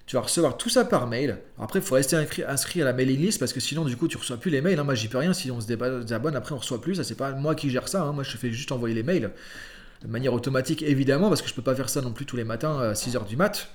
Tu 0.06 0.16
vas 0.16 0.22
recevoir 0.22 0.56
tout 0.56 0.70
ça 0.70 0.86
par 0.86 1.06
mail. 1.06 1.36
après, 1.60 1.80
il 1.80 1.84
faut 1.84 1.96
rester 1.96 2.16
inscrit 2.16 2.80
à 2.80 2.84
la 2.86 2.94
mailing 2.94 3.20
list 3.20 3.38
parce 3.38 3.52
que 3.52 3.60
sinon, 3.60 3.84
du 3.84 3.94
coup, 3.94 4.08
tu 4.08 4.16
reçois 4.16 4.38
plus 4.38 4.50
les 4.50 4.62
mails. 4.62 4.78
Hein. 4.78 4.84
Moi, 4.84 4.94
j'y 4.94 5.08
peux 5.08 5.18
rien. 5.18 5.34
Si 5.34 5.50
on 5.50 5.60
se 5.60 5.66
désabonne, 5.66 6.34
après, 6.34 6.54
on 6.54 6.58
reçoit 6.58 6.80
plus. 6.80 6.94
Ça, 6.94 7.04
c'est 7.04 7.14
pas 7.14 7.32
moi 7.32 7.54
qui 7.54 7.68
gère 7.68 7.88
ça. 7.88 8.04
Hein. 8.04 8.12
Moi, 8.12 8.24
je 8.24 8.34
fais 8.38 8.50
juste 8.50 8.72
envoyer 8.72 8.94
les 8.94 9.02
mails 9.02 9.30
de 10.00 10.08
manière 10.08 10.32
automatique, 10.32 10.80
évidemment, 10.80 11.28
parce 11.28 11.42
que 11.42 11.48
je 11.48 11.52
peux 11.52 11.60
pas 11.60 11.74
faire 11.74 11.90
ça 11.90 12.00
non 12.00 12.12
plus 12.12 12.24
tous 12.24 12.38
les 12.38 12.44
matins 12.44 12.80
à 12.80 12.92
6h 12.94 13.26
du 13.26 13.36
mat'. 13.36 13.68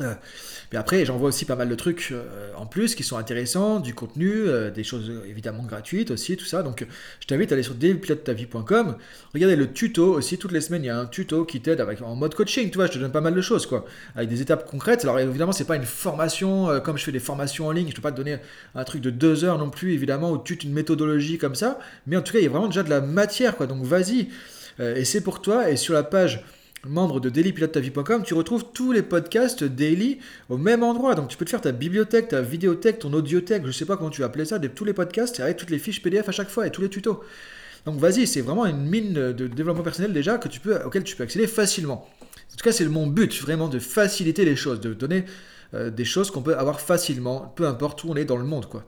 Euh, 0.00 0.14
après, 0.74 1.04
j'envoie 1.04 1.28
aussi 1.28 1.44
pas 1.44 1.56
mal 1.56 1.68
de 1.68 1.74
trucs 1.74 2.10
euh, 2.12 2.52
en 2.56 2.64
plus 2.66 2.94
qui 2.94 3.02
sont 3.02 3.16
intéressants, 3.16 3.80
du 3.80 3.94
contenu, 3.94 4.30
euh, 4.30 4.70
des 4.70 4.84
choses 4.84 5.12
évidemment 5.28 5.64
gratuites 5.64 6.10
aussi, 6.10 6.36
tout 6.36 6.44
ça. 6.44 6.62
Donc, 6.62 6.86
je 7.20 7.26
t'invite 7.26 7.52
à 7.52 7.54
aller 7.54 7.62
sur 7.62 7.74
devilpilotetavie.com. 7.74 8.96
Regardez 9.34 9.56
le 9.56 9.72
tuto 9.72 10.14
aussi. 10.14 10.38
Toutes 10.38 10.52
les 10.52 10.60
semaines, 10.60 10.84
il 10.84 10.86
y 10.86 10.90
a 10.90 10.98
un 10.98 11.06
tuto 11.06 11.44
qui 11.44 11.60
t'aide 11.60 11.80
avec 11.80 12.02
en 12.02 12.14
mode 12.14 12.34
coaching. 12.34 12.70
Tu 12.70 12.76
vois, 12.76 12.86
je 12.86 12.92
te 12.92 12.98
donne 12.98 13.12
pas 13.12 13.20
mal 13.20 13.34
de 13.34 13.40
choses, 13.40 13.66
quoi, 13.66 13.84
avec 14.14 14.28
des 14.28 14.40
étapes 14.40 14.68
concrètes. 14.68 15.04
Alors, 15.04 15.18
évidemment, 15.18 15.52
c'est 15.52 15.64
pas 15.64 15.76
une 15.76 15.84
formation 15.84 16.80
comme 16.80 16.96
je 16.96 17.04
fais 17.04 17.12
des 17.12 17.18
formations 17.18 17.66
en 17.66 17.72
ligne. 17.72 17.88
Je 17.90 17.94
peux 17.94 18.02
pas 18.02 18.12
te 18.12 18.16
donner 18.16 18.38
un 18.74 18.84
truc 18.84 19.02
de 19.02 19.10
deux 19.10 19.44
heures 19.44 19.58
non 19.58 19.70
plus, 19.70 19.92
évidemment, 19.92 20.30
ou 20.30 20.38
toute 20.38 20.64
une 20.64 20.72
méthodologie 20.72 21.38
comme 21.38 21.54
ça. 21.54 21.78
Mais 22.06 22.16
en 22.16 22.22
tout 22.22 22.32
cas, 22.32 22.38
il 22.38 22.44
y 22.44 22.46
a 22.46 22.50
vraiment 22.50 22.68
déjà 22.68 22.82
de 22.82 22.90
la 22.90 23.00
matière, 23.00 23.56
quoi. 23.56 23.66
Donc, 23.66 23.84
vas-y. 23.84 24.28
et 24.78 25.04
c'est 25.04 25.20
pour 25.20 25.42
toi. 25.42 25.70
Et 25.70 25.76
sur 25.76 25.94
la 25.94 26.02
page 26.02 26.44
membre 26.86 27.20
de 27.20 27.28
dailypilotetavie.com, 27.28 28.22
tu 28.22 28.34
retrouves 28.34 28.64
tous 28.72 28.92
les 28.92 29.02
podcasts 29.02 29.64
daily 29.64 30.18
au 30.48 30.56
même 30.56 30.82
endroit. 30.82 31.14
Donc 31.14 31.28
tu 31.28 31.36
peux 31.36 31.44
te 31.44 31.50
faire 31.50 31.60
ta 31.60 31.72
bibliothèque, 31.72 32.28
ta 32.28 32.42
vidéothèque, 32.42 33.00
ton 33.00 33.12
audiothèque, 33.12 33.66
je 33.66 33.72
sais 33.72 33.84
pas 33.84 33.96
comment 33.96 34.10
tu 34.10 34.24
appeler 34.24 34.44
ça, 34.44 34.58
de 34.58 34.68
tous 34.68 34.84
les 34.84 34.94
podcasts 34.94 35.40
avec 35.40 35.56
toutes 35.56 35.70
les 35.70 35.78
fiches 35.78 36.02
PDF 36.02 36.28
à 36.28 36.32
chaque 36.32 36.48
fois 36.48 36.66
et 36.66 36.70
tous 36.70 36.82
les 36.82 36.88
tutos. 36.88 37.22
Donc 37.86 37.98
vas-y, 37.98 38.26
c'est 38.26 38.40
vraiment 38.40 38.66
une 38.66 38.82
mine 38.82 39.12
de 39.12 39.46
développement 39.46 39.82
personnel 39.82 40.12
déjà 40.12 40.38
que 40.38 40.48
tu 40.48 40.60
peux, 40.60 40.82
auquel 40.84 41.04
tu 41.04 41.16
peux 41.16 41.22
accéder 41.22 41.46
facilement. 41.46 42.08
En 42.52 42.56
tout 42.56 42.64
cas, 42.64 42.72
c'est 42.72 42.86
mon 42.86 43.06
but 43.06 43.40
vraiment 43.40 43.68
de 43.68 43.78
faciliter 43.78 44.44
les 44.44 44.56
choses, 44.56 44.80
de 44.80 44.92
donner 44.92 45.24
euh, 45.74 45.90
des 45.90 46.04
choses 46.04 46.30
qu'on 46.30 46.42
peut 46.42 46.56
avoir 46.56 46.80
facilement, 46.80 47.52
peu 47.56 47.66
importe 47.66 48.04
où 48.04 48.10
on 48.10 48.16
est 48.16 48.24
dans 48.24 48.36
le 48.36 48.44
monde, 48.44 48.66
quoi. 48.66 48.84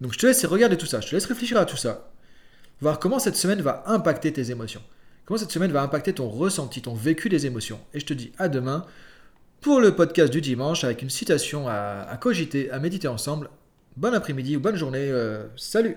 Donc 0.00 0.12
je 0.12 0.18
te 0.18 0.26
laisse 0.26 0.44
regarder 0.44 0.76
tout 0.76 0.86
ça, 0.86 1.00
je 1.00 1.08
te 1.08 1.14
laisse 1.14 1.24
réfléchir 1.26 1.56
à 1.56 1.64
tout 1.64 1.76
ça, 1.76 2.12
voir 2.80 2.98
comment 2.98 3.18
cette 3.18 3.36
semaine 3.36 3.62
va 3.62 3.82
impacter 3.86 4.32
tes 4.32 4.50
émotions. 4.50 4.82
Comment 5.26 5.38
cette 5.38 5.50
semaine 5.50 5.72
va 5.72 5.82
impacter 5.82 6.12
ton 6.12 6.28
ressenti, 6.28 6.80
ton 6.80 6.94
vécu 6.94 7.28
des 7.28 7.46
émotions. 7.46 7.80
Et 7.92 8.00
je 8.00 8.06
te 8.06 8.14
dis 8.14 8.30
à 8.38 8.48
demain 8.48 8.86
pour 9.60 9.80
le 9.80 9.96
podcast 9.96 10.32
du 10.32 10.40
dimanche 10.40 10.84
avec 10.84 11.02
une 11.02 11.10
citation 11.10 11.66
à, 11.68 12.16
cogiter, 12.20 12.70
à 12.70 12.78
méditer 12.78 13.08
ensemble. 13.08 13.50
Bon 13.96 14.14
après-midi 14.14 14.56
ou 14.56 14.60
bonne 14.60 14.76
journée. 14.76 15.10
Euh, 15.10 15.48
salut 15.56 15.96